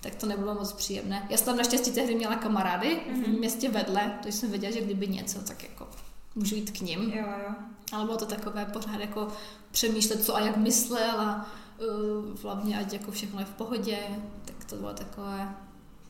[0.04, 1.26] Tak to nebylo moc příjemné.
[1.30, 3.24] Já jsem tam naštěstí tehdy měla kamarády Mhm.
[3.24, 5.88] v městě vedle, to jsem věděla, že kdyby něco, tak jako
[6.34, 7.00] můžu jít k ním.
[7.02, 7.54] Jo, jo.
[7.92, 9.28] Ale bylo to takové pořád jako
[9.70, 11.50] přemýšlet, co a jak myslel a
[11.80, 13.98] uh, hlavně ať jako všechno je v pohodě,
[14.44, 15.54] tak to bylo takové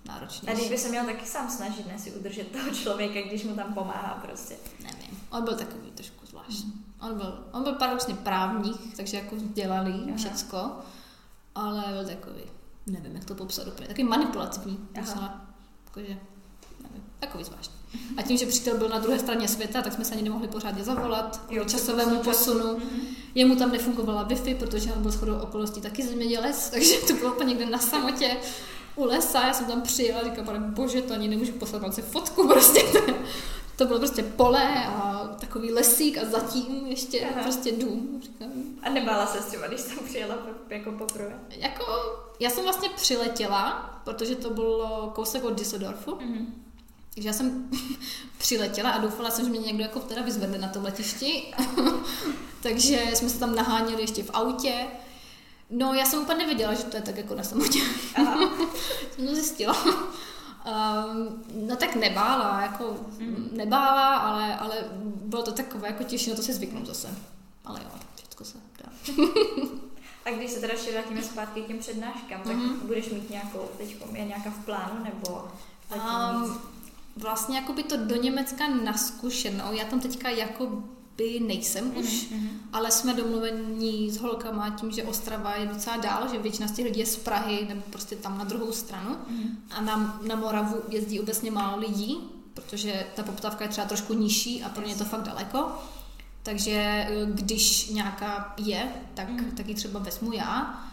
[0.08, 0.46] náročnější.
[0.48, 3.54] A když by se měl taky sám snažit, ne si udržet toho člověka, když mu
[3.54, 4.56] tam pomáhá prostě.
[4.82, 6.64] Nevím, on byl takový trošku zvláštní.
[6.74, 6.84] Mm.
[7.00, 9.36] On byl, on byl paradoxně právník, takže jako
[10.08, 10.16] Aha.
[10.16, 10.70] všecko,
[11.54, 12.42] ale byl takový,
[12.86, 14.78] nevím, jak to popsat úplně, takový manipulativní.
[15.86, 16.18] Jakože,
[16.82, 17.74] nevím, takový zvláštní.
[18.16, 20.84] A tím, že přítel byl na druhé straně světa, tak jsme se ani nemohli pořádně
[20.84, 22.64] zavolat kvůli časovému posunu.
[22.64, 23.04] Mm-hmm.
[23.34, 27.48] Jemu tam nefungovala Wi-Fi, protože on byl shodou okolností taky zemědělec, takže to bylo úplně
[27.48, 28.36] někde na samotě
[28.96, 29.46] u lesa.
[29.46, 32.80] Já jsem tam přijela a říkala, pane bože, to ani nemůžu poslat si fotku prostě.
[33.76, 37.42] To bylo prostě pole a takový lesík a zatím ještě Aha.
[37.42, 38.20] prostě dům.
[38.22, 38.50] Říkám.
[38.82, 40.34] A nebála se třeba, když tam přijela
[40.68, 41.38] jako poprvé?
[41.50, 41.84] Jako,
[42.40, 46.10] já jsem vlastně přiletěla, protože to bylo kousek od Düsseldorfu.
[46.10, 46.46] Mm-hmm.
[47.14, 47.70] Takže já jsem
[48.38, 51.54] přiletěla a doufala jsem, že mě někdo jako teda vyzvedne na tom letišti.
[52.62, 54.86] Takže jsme se tam naháněli ještě v autě.
[55.70, 57.78] No, já jsem úplně nevěděla, že to je tak jako na samotě.
[59.16, 59.84] jsem to zjistila.
[60.64, 63.48] Um, no tak nebála, jako mm.
[63.52, 67.08] nebála, ale, ale bylo to takové jako těžší, na to se zvyknout zase.
[67.64, 69.14] Ale jo, všechno se dá.
[70.24, 72.80] A když se teda ještě vrátíme zpátky k těm přednáškám, tak mm.
[72.86, 75.48] budeš mít nějakou, teď je nějaká v plánu, nebo
[75.94, 76.60] um,
[77.16, 79.72] Vlastně jako by to do Německa naskušenou.
[79.72, 80.82] Já tam teďka jako
[81.16, 81.98] by nejsem mm-hmm.
[81.98, 82.48] už, mm-hmm.
[82.72, 86.84] ale jsme domluvení s holkama tím, že Ostrava je docela dál, že většina z těch
[86.84, 89.48] lidí je z Prahy nebo prostě tam na druhou stranu mm-hmm.
[89.70, 92.18] a na, na Moravu jezdí obecně málo lidí,
[92.54, 95.72] protože ta poptávka je třeba trošku nižší a pro ně je to fakt daleko.
[96.42, 96.72] Takže
[97.08, 99.54] eh, když nějaká je, tak, mm-hmm.
[99.56, 100.84] tak ji třeba vezmu já.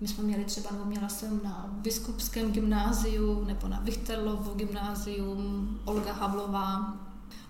[0.00, 6.12] My jsme měli třeba, nebo měla jsem na Biskupském gymnáziu, nebo na Vichterlovo gymnázium, Olga
[6.12, 6.94] Havlová,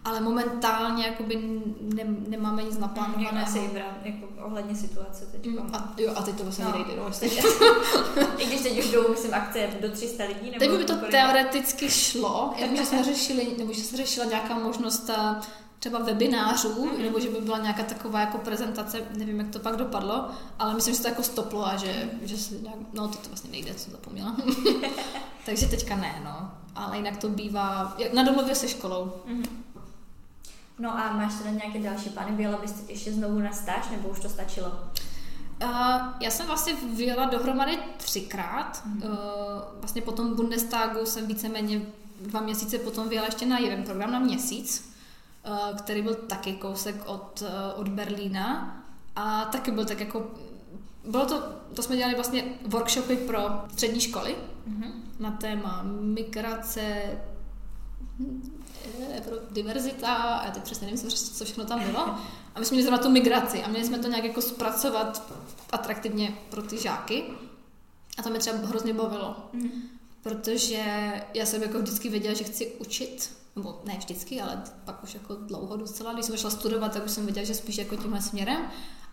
[0.04, 3.46] ale momentálně jakoby ne, nemáme nic naplánovaného.
[3.46, 3.70] Asi
[4.04, 5.46] jako ohledně situace teď.
[5.46, 6.72] Mm, a, jo, a teď to vlastně no.
[6.72, 6.90] nejde.
[6.96, 7.10] No,
[8.38, 10.50] I když teď už jdou, myslím, akce do 300 lidí.
[10.50, 14.58] Nebo teď by to teoreticky šlo, jenom, že jsme řešili, nebo že se řešila nějaká
[14.58, 15.40] možnost eh,
[15.78, 17.02] třeba webinářů, mm-hmm.
[17.02, 20.28] nebo že by byla nějaká taková jako prezentace, nevím, jak to pak dopadlo,
[20.58, 23.50] ale myslím, že to jako stoplo a že, že se nějak, no to, to vlastně
[23.50, 24.36] nejde, co zapomněla.
[25.46, 26.50] Takže teďka ne, no.
[26.74, 29.12] Ale jinak to bývá na domluvě se školou.
[29.28, 29.44] Mm-hmm.
[30.80, 32.36] No a máš teda nějaké další plány?
[32.36, 34.68] Vyjela bys teď ještě znovu na stáž, nebo už to stačilo?
[35.62, 35.70] Uh,
[36.20, 38.84] já jsem vlastně vyjela dohromady třikrát.
[38.84, 39.08] Mm-hmm.
[39.08, 41.82] Uh, vlastně po tom Bundestagu jsem víceméně
[42.20, 44.94] dva měsíce potom vyjela ještě na jeden program na měsíc,
[45.46, 48.76] uh, který byl taky kousek od, uh, od Berlína
[49.16, 50.30] a taky byl tak jako
[51.04, 51.42] bylo to,
[51.74, 53.38] to jsme dělali vlastně workshopy pro
[53.72, 54.36] střední školy
[54.68, 54.92] mm-hmm.
[55.18, 57.02] na téma migrace,
[59.24, 62.00] pro diverzita, a já teď přesně nevím, co všechno tam bylo.
[62.54, 65.32] A my jsme měli zrovna tu migraci a měli jsme to nějak jako zpracovat
[65.72, 67.24] atraktivně pro ty žáky.
[68.18, 69.36] A to mě třeba hrozně bavilo.
[69.52, 69.70] Mm.
[70.22, 75.14] Protože já jsem jako vždycky věděla, že chci učit, nebo ne vždycky, ale pak už
[75.14, 76.12] jako dlouho docela.
[76.12, 78.62] Když jsem šla studovat, tak už jsem věděla, že spíš jako tímhle směrem.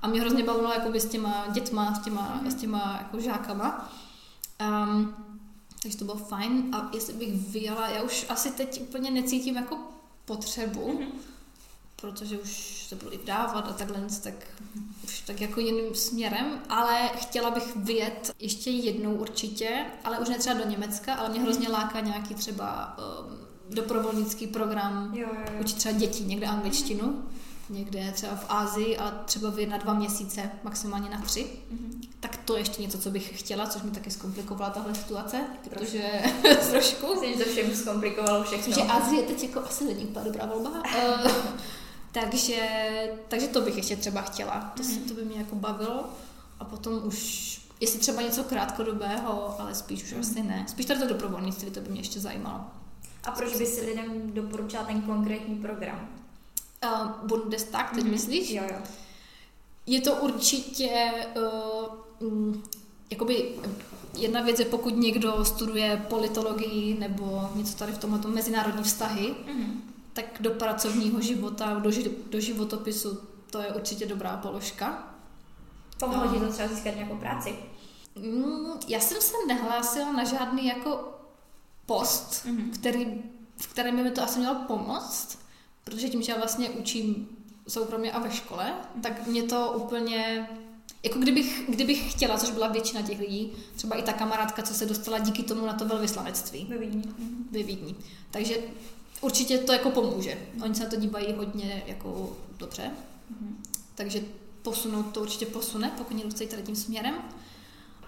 [0.01, 2.51] A mě hrozně bavilo jako s těma dětma, s těma, mm.
[2.51, 3.91] s těma jako žákama.
[4.61, 5.15] Um,
[5.81, 9.77] takže to bylo fajn a jestli bych vyjela, já už asi teď úplně necítím jako
[10.25, 11.11] potřebu, mm-hmm.
[11.95, 14.33] protože už se budu i vdávat a takhle, tak
[15.03, 20.37] už tak jako jiným směrem, ale chtěla bych vyjet ještě jednou určitě, ale už ne
[20.37, 23.37] třeba do Německa, ale mě hrozně láká nějaký třeba um,
[23.75, 25.61] doprovolnický program, jo, jo, jo.
[25.61, 27.03] učit třeba děti někde angličtinu.
[27.03, 32.07] Mm-hmm někde třeba v Ázii, ale třeba vy na dva měsíce, maximálně na tři, mm-hmm.
[32.19, 36.11] tak to je ještě něco, co bych chtěla, což mi taky zkomplikovala tahle situace, protože
[36.69, 37.07] trošku.
[37.13, 38.73] Myslím, že to všem zkomplikovalo všechno.
[38.73, 40.69] Že Azie teď jako asi není úplně dobrá volba.
[40.69, 41.31] uh,
[42.11, 42.69] takže,
[43.27, 44.73] takže to bych ještě třeba chtěla.
[44.77, 45.07] To, mm-hmm.
[45.07, 46.09] to by mě jako bavilo.
[46.59, 50.19] A potom už, jestli třeba něco krátkodobého, ale spíš už mm-hmm.
[50.19, 50.65] asi ne.
[50.67, 52.61] Spíš tady to dobrovolnictví, to by mě ještě zajímalo.
[53.23, 56.09] A proč by si lidem doporučila ten konkrétní program?
[56.91, 58.09] Uh, Bundestag, teď mm-hmm.
[58.11, 58.49] myslíš?
[58.49, 58.77] Jo, jo.
[59.85, 61.11] Je to určitě
[62.21, 62.63] uh, um,
[63.09, 63.55] jakoby
[64.17, 69.71] jedna věc je, pokud někdo studuje politologii nebo něco tady v tomhle mezinárodní vztahy, mm-hmm.
[70.13, 71.91] tak do pracovního života, do,
[72.29, 73.19] do životopisu
[73.51, 75.13] to je určitě dobrá položka.
[75.99, 77.55] Pomohlo ti to třeba získat nějakou práci?
[78.15, 81.13] Mm, já jsem se nehlásila na žádný jako
[81.85, 82.71] post, mm-hmm.
[82.73, 83.23] který,
[83.57, 85.39] v kterém by mi to asi mělo pomoct,
[85.89, 87.29] protože tím, že já vlastně učím
[87.67, 88.73] soukromě a ve škole,
[89.03, 90.49] tak mě to úplně
[91.03, 94.85] jako kdybych, kdybych chtěla, což byla většina těch lidí, třeba i ta kamarádka, co se
[94.85, 96.65] dostala díky tomu na to velvyslanectví.
[96.69, 97.03] Ve Vídni.
[97.51, 97.95] Ve Vídni.
[98.31, 98.57] Takže
[99.21, 100.37] určitě to jako pomůže.
[100.63, 102.91] Oni se na to dívají hodně jako dobře.
[102.91, 103.55] Mm-hmm.
[103.95, 104.21] Takže
[104.61, 107.15] posunout to určitě posune, pokud někdo chce tady tím směrem.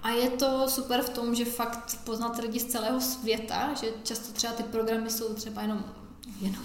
[0.04, 4.34] A je to super v tom, že fakt poznat lidi z celého světa, že často
[4.34, 5.84] třeba ty programy jsou třeba jenom,
[6.42, 6.64] jenom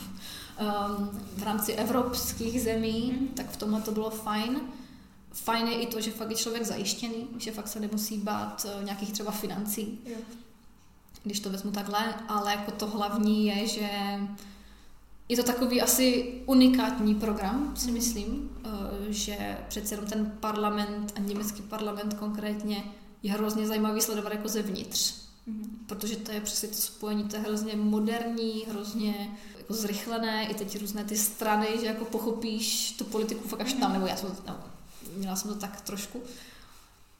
[0.60, 3.28] um, v rámci evropských zemí, mm.
[3.28, 4.60] tak v tomhle to bylo fajn.
[5.32, 8.84] Fajn je i to, že fakt je člověk zajištěný, že fakt se nemusí bát uh,
[8.84, 10.16] nějakých třeba financí, jo.
[11.24, 13.90] když to vezmu takhle, ale jako to hlavní je, že
[15.28, 17.94] je to takový asi unikátní program, si mhm.
[17.94, 18.72] myslím, uh,
[19.08, 22.84] že přece jenom ten parlament a německý parlament konkrétně
[23.22, 25.24] je hrozně zajímavý sledovat jako zevnitř.
[25.48, 25.68] Mm-hmm.
[25.86, 30.80] Protože to je přesně to spojení, to je hrozně moderní, hrozně jako zrychlené, i teď
[30.80, 34.56] různé ty strany, že jako pochopíš tu politiku fakt až tam, nebo já jsem, no,
[35.16, 36.22] měla jsem to tak trošku.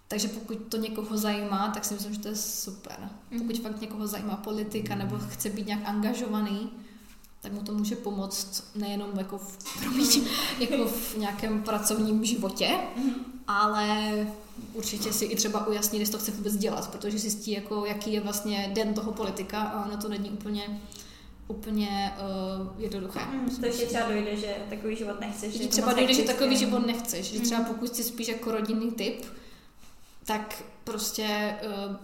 [0.08, 2.96] Takže pokud to někoho zajímá, tak si myslím, že to je super.
[2.98, 3.38] Mm-hmm.
[3.38, 6.70] Pokud fakt někoho zajímá politika nebo chce být nějak angažovaný,
[7.40, 10.24] tak mu to může pomoct nejenom jako v, promiň,
[10.58, 12.78] jako v nějakém pracovním životě,
[13.46, 14.26] ale
[14.72, 18.20] určitě si i třeba ujasnit, jestli to chce vůbec dělat, protože zjistí, jako, jaký je
[18.20, 20.80] vlastně den toho politika a ono to není úplně
[21.48, 23.20] úplně uh, jednoduché.
[23.20, 25.54] Mm, to ještě třeba dojde, že takový život nechceš.
[25.54, 27.32] Že třeba dojde, že takový život nechceš.
[27.32, 27.66] Že třeba mm.
[27.66, 29.24] pokud jsi spíš jako rodinný typ,
[30.24, 31.56] tak prostě
[31.88, 31.96] uh,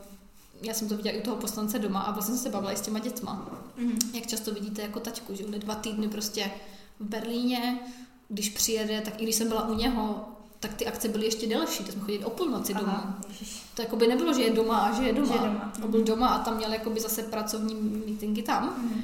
[0.62, 2.76] já jsem to viděla i u toho poslance doma a vlastně jsem se bavila i
[2.76, 3.50] s těma dětma.
[3.76, 3.98] Mm.
[4.14, 6.50] Jak často vidíte jako taťku, že je dva týdny prostě
[7.00, 7.78] v Berlíně,
[8.28, 10.28] když přijede, tak i když jsem byla u něho,
[10.60, 13.20] tak ty akce byly ještě delší, to jsme chodili o půlnoci Aha, doma.
[13.74, 15.26] To jako by nebylo, že je doma a že je doma.
[15.26, 15.72] Že je doma.
[15.84, 17.74] On byl doma a tam měl jakoby zase pracovní
[18.06, 18.74] meetingy tam.
[18.82, 19.02] Mm.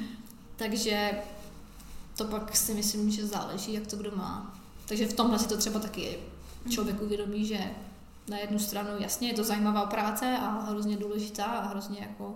[0.57, 1.11] Takže
[2.17, 4.53] to pak si myslím, že záleží, jak to kdo má.
[4.87, 6.19] Takže v tomhle si to třeba taky
[6.69, 7.71] člověk uvědomí, že
[8.27, 12.35] na jednu stranu jasně je to zajímavá práce a hrozně důležitá a hrozně jako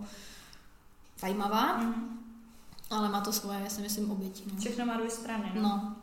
[1.19, 2.19] zajímavá, mm.
[2.89, 4.43] ale má to svoje, já si myslím, oběti.
[4.53, 4.59] No.
[4.59, 5.61] Všechno má dvě strany, no.
[5.61, 5.95] no.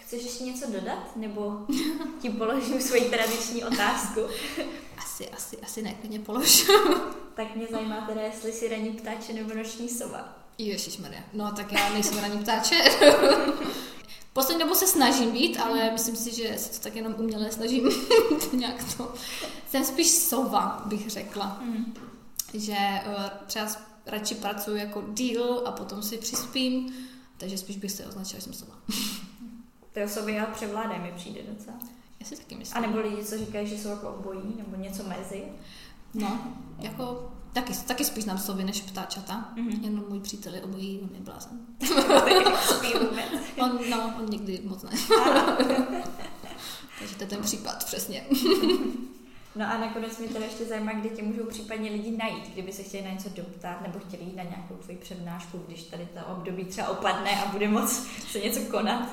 [0.00, 1.66] Chceš ještě něco dodat, nebo
[2.20, 4.20] ti položím svoji tradiční otázku?
[4.98, 6.66] Asi, asi, asi ne, klidně polož.
[7.34, 10.39] tak mě zajímá teda, jestli si raní ptáče nebo noční sova.
[11.02, 11.22] Maria.
[11.32, 12.74] No tak já nejsem raní ptáče.
[14.32, 17.90] Poslední dobou se snažím být, ale myslím si, že se to tak jenom uměle snažím
[18.52, 19.14] nějak to.
[19.70, 21.60] Jsem spíš sova, bych řekla.
[21.62, 21.94] Mm.
[22.54, 23.66] Že uh, třeba
[24.06, 26.94] radši pracuji jako deal a potom si přispím,
[27.36, 28.74] takže spíš bych se označila, že jsem sova.
[29.92, 31.78] Ty osoby ale převládají mi přijde docela.
[32.20, 32.84] Já si taky myslím.
[32.84, 35.44] A nebo lidi, co říkají, že jsou jako obojí, nebo něco mezi.
[36.14, 39.52] No, jako taky, taky spíš nám sovy než ptáčata.
[39.56, 39.84] Mm-hmm.
[39.84, 41.60] Jenom můj přítel je obojí, on je blázen.
[43.62, 44.90] on, no, on někdy moc ne.
[46.98, 48.24] Takže to je ten případ, přesně.
[49.56, 52.82] No a nakonec mě teda ještě zajímá, kde tě můžou případně lidi najít, kdyby se
[52.82, 56.64] chtěli na něco doptat nebo chtěli jít na nějakou tvoji přednášku, když tady to období
[56.64, 59.08] třeba opadne a bude moc se něco konat.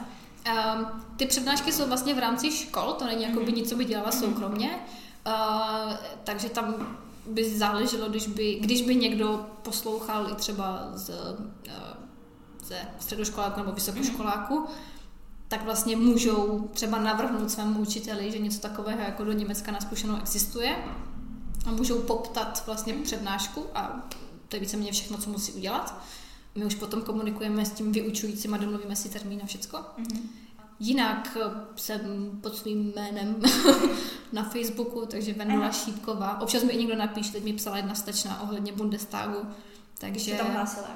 [0.47, 0.85] Um,
[1.17, 3.55] ty přednášky jsou vlastně v rámci škol, to není jako by mhm.
[3.55, 4.19] nic, co by dělala mhm.
[4.19, 4.79] soukromně,
[5.27, 6.97] uh, takže tam
[7.27, 11.45] by záleželo, když by, když by někdo poslouchal i třeba z, uh,
[12.63, 14.65] ze středoškoláku nebo vysokoškoláku,
[15.47, 20.17] tak vlastně můžou třeba navrhnout svému učiteli, že něco takového jako do Německa na zkušenou
[20.17, 20.75] existuje
[21.65, 24.09] a můžou poptat vlastně přednášku a
[24.47, 26.01] to je víceméně všechno, co musí udělat.
[26.55, 29.77] My už potom komunikujeme s tím vyučujícím a domluvíme si termín a všecko.
[29.77, 30.21] Mm-hmm.
[30.79, 31.37] Jinak
[31.75, 33.41] jsem pod svým jménem
[34.33, 36.41] na Facebooku, takže Vendula Šípková.
[36.41, 39.47] Občas mi i někdo napíše, teď mi psala jedna stečna ohledně Bundestagu.
[39.97, 40.87] Takže, tam hlásila.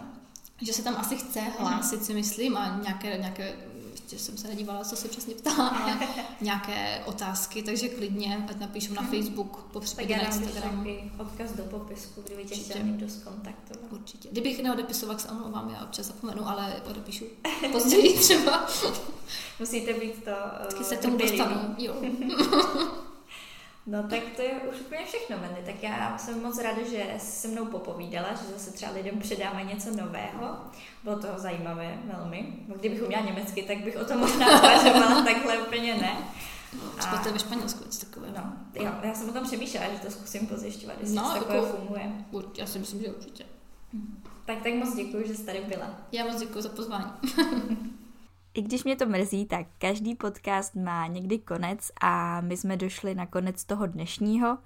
[0.62, 3.56] Že se tam asi chce hlásit, si myslím, a nějaké, nějaké
[4.12, 5.98] ještě jsem se nedívala, co se přesně ptala, ale
[6.42, 9.12] nějaké otázky, takže klidně, ať napíšu na mhm.
[9.12, 10.88] Facebook, po případě na Instagram.
[11.20, 13.92] odkaz do popisku, kdyby tě chtěl někdo zkontaktovat.
[13.92, 14.30] Určitě.
[14.32, 17.26] Kdybych neodepisoval, se omlouvám, já občas zapomenu, ale odepíšu
[17.72, 18.68] později třeba.
[19.60, 21.96] Musíte být to uh, Taky se tomu dostanu, jo.
[23.86, 25.62] No tak to je už úplně všechno, Mendy.
[25.66, 29.64] Tak já jsem moc ráda, že jsi se mnou popovídala, že zase třeba lidem předáme
[29.64, 30.58] něco nového.
[31.04, 32.54] Bylo to zajímavé velmi.
[32.68, 36.18] No, kdybych uměla německy, tak bych o tom možná uvažovala, takhle úplně ne.
[36.98, 38.28] Třeba to je ve Španělsku něco takové.
[38.38, 41.68] No, jo, já jsem o tom přemýšlela, že to zkusím pozjišťovat, jestli no, takové jako,
[41.68, 42.12] funguje.
[42.58, 43.46] Já si myslím, že určitě.
[44.46, 45.96] Tak tak moc děkuji, že jsi tady byla.
[46.12, 47.12] Já moc děkuji za pozvání.
[48.54, 53.16] I když mě to mrzí, tak každý podcast má někdy konec a my jsme došli
[53.16, 54.58] na konec toho dnešního.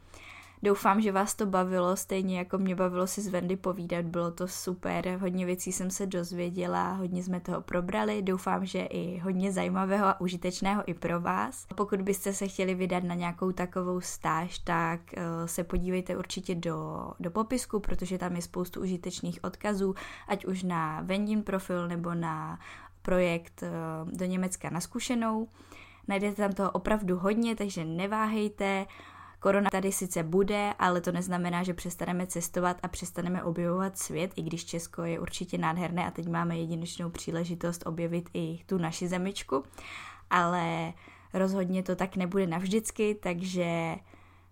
[0.63, 4.47] Doufám, že vás to bavilo, stejně jako mě bavilo si s Vendy povídat, bylo to
[4.47, 10.05] super, hodně věcí jsem se dozvěděla, hodně jsme toho probrali, doufám, že i hodně zajímavého
[10.05, 11.65] a užitečného i pro vás.
[11.75, 17.11] Pokud byste se chtěli vydat na nějakou takovou stáž, tak uh, se podívejte určitě do,
[17.19, 19.95] do popisku, protože tam je spoustu užitečných odkazů,
[20.27, 22.59] ať už na Vendin profil nebo na
[23.05, 23.69] projekt eh,
[24.05, 25.47] do Německa na zkušenou.
[26.07, 28.85] Najdete tam toho opravdu hodně, takže neváhejte.
[29.39, 34.41] Korona tady sice bude, ale to neznamená, že přestaneme cestovat a přestaneme objevovat svět, i
[34.41, 39.63] když Česko je určitě nádherné a teď máme jedinečnou příležitost objevit i tu naši zemičku,
[40.29, 40.93] ale
[41.33, 43.95] rozhodně to tak nebude navždycky, takže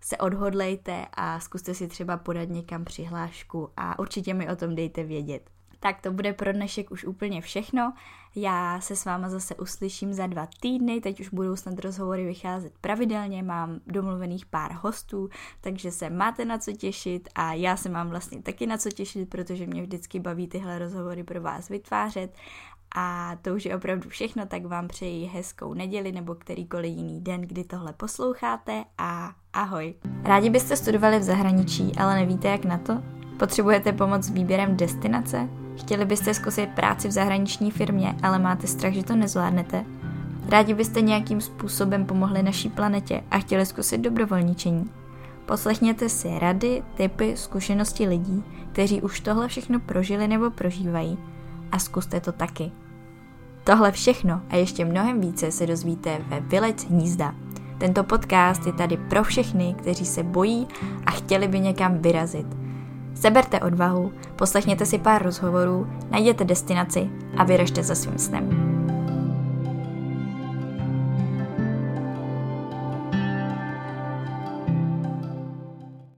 [0.01, 5.03] se odhodlejte a zkuste si třeba podat někam přihlášku a určitě mi o tom dejte
[5.03, 5.49] vědět.
[5.79, 7.93] Tak to bude pro dnešek už úplně všechno.
[8.35, 12.73] Já se s váma zase uslyším za dva týdny, teď už budou snad rozhovory vycházet
[12.81, 15.29] pravidelně, mám domluvených pár hostů,
[15.61, 19.29] takže se máte na co těšit a já se mám vlastně taky na co těšit,
[19.29, 22.35] protože mě vždycky baví tyhle rozhovory pro vás vytvářet
[22.95, 27.41] a to už je opravdu všechno, tak vám přeji hezkou neděli nebo kterýkoliv jiný den,
[27.41, 29.95] kdy tohle posloucháte a ahoj.
[30.23, 33.03] Rádi byste studovali v zahraničí, ale nevíte jak na to?
[33.39, 35.62] Potřebujete pomoc s výběrem destinace?
[35.77, 39.85] Chtěli byste zkusit práci v zahraniční firmě, ale máte strach, že to nezvládnete?
[40.49, 44.89] Rádi byste nějakým způsobem pomohli naší planetě a chtěli zkusit dobrovolničení?
[45.45, 51.17] Poslechněte si rady, typy, zkušenosti lidí, kteří už tohle všechno prožili nebo prožívají
[51.71, 52.71] a zkuste to taky.
[53.63, 57.35] Tohle všechno a ještě mnohem více se dozvíte ve Vylec hnízda.
[57.77, 60.67] Tento podcast je tady pro všechny, kteří se bojí
[61.05, 62.47] a chtěli by někam vyrazit.
[63.23, 68.82] Seberte odvahu, poslechněte si pár rozhovorů, najděte destinaci a vyražte za svým snem.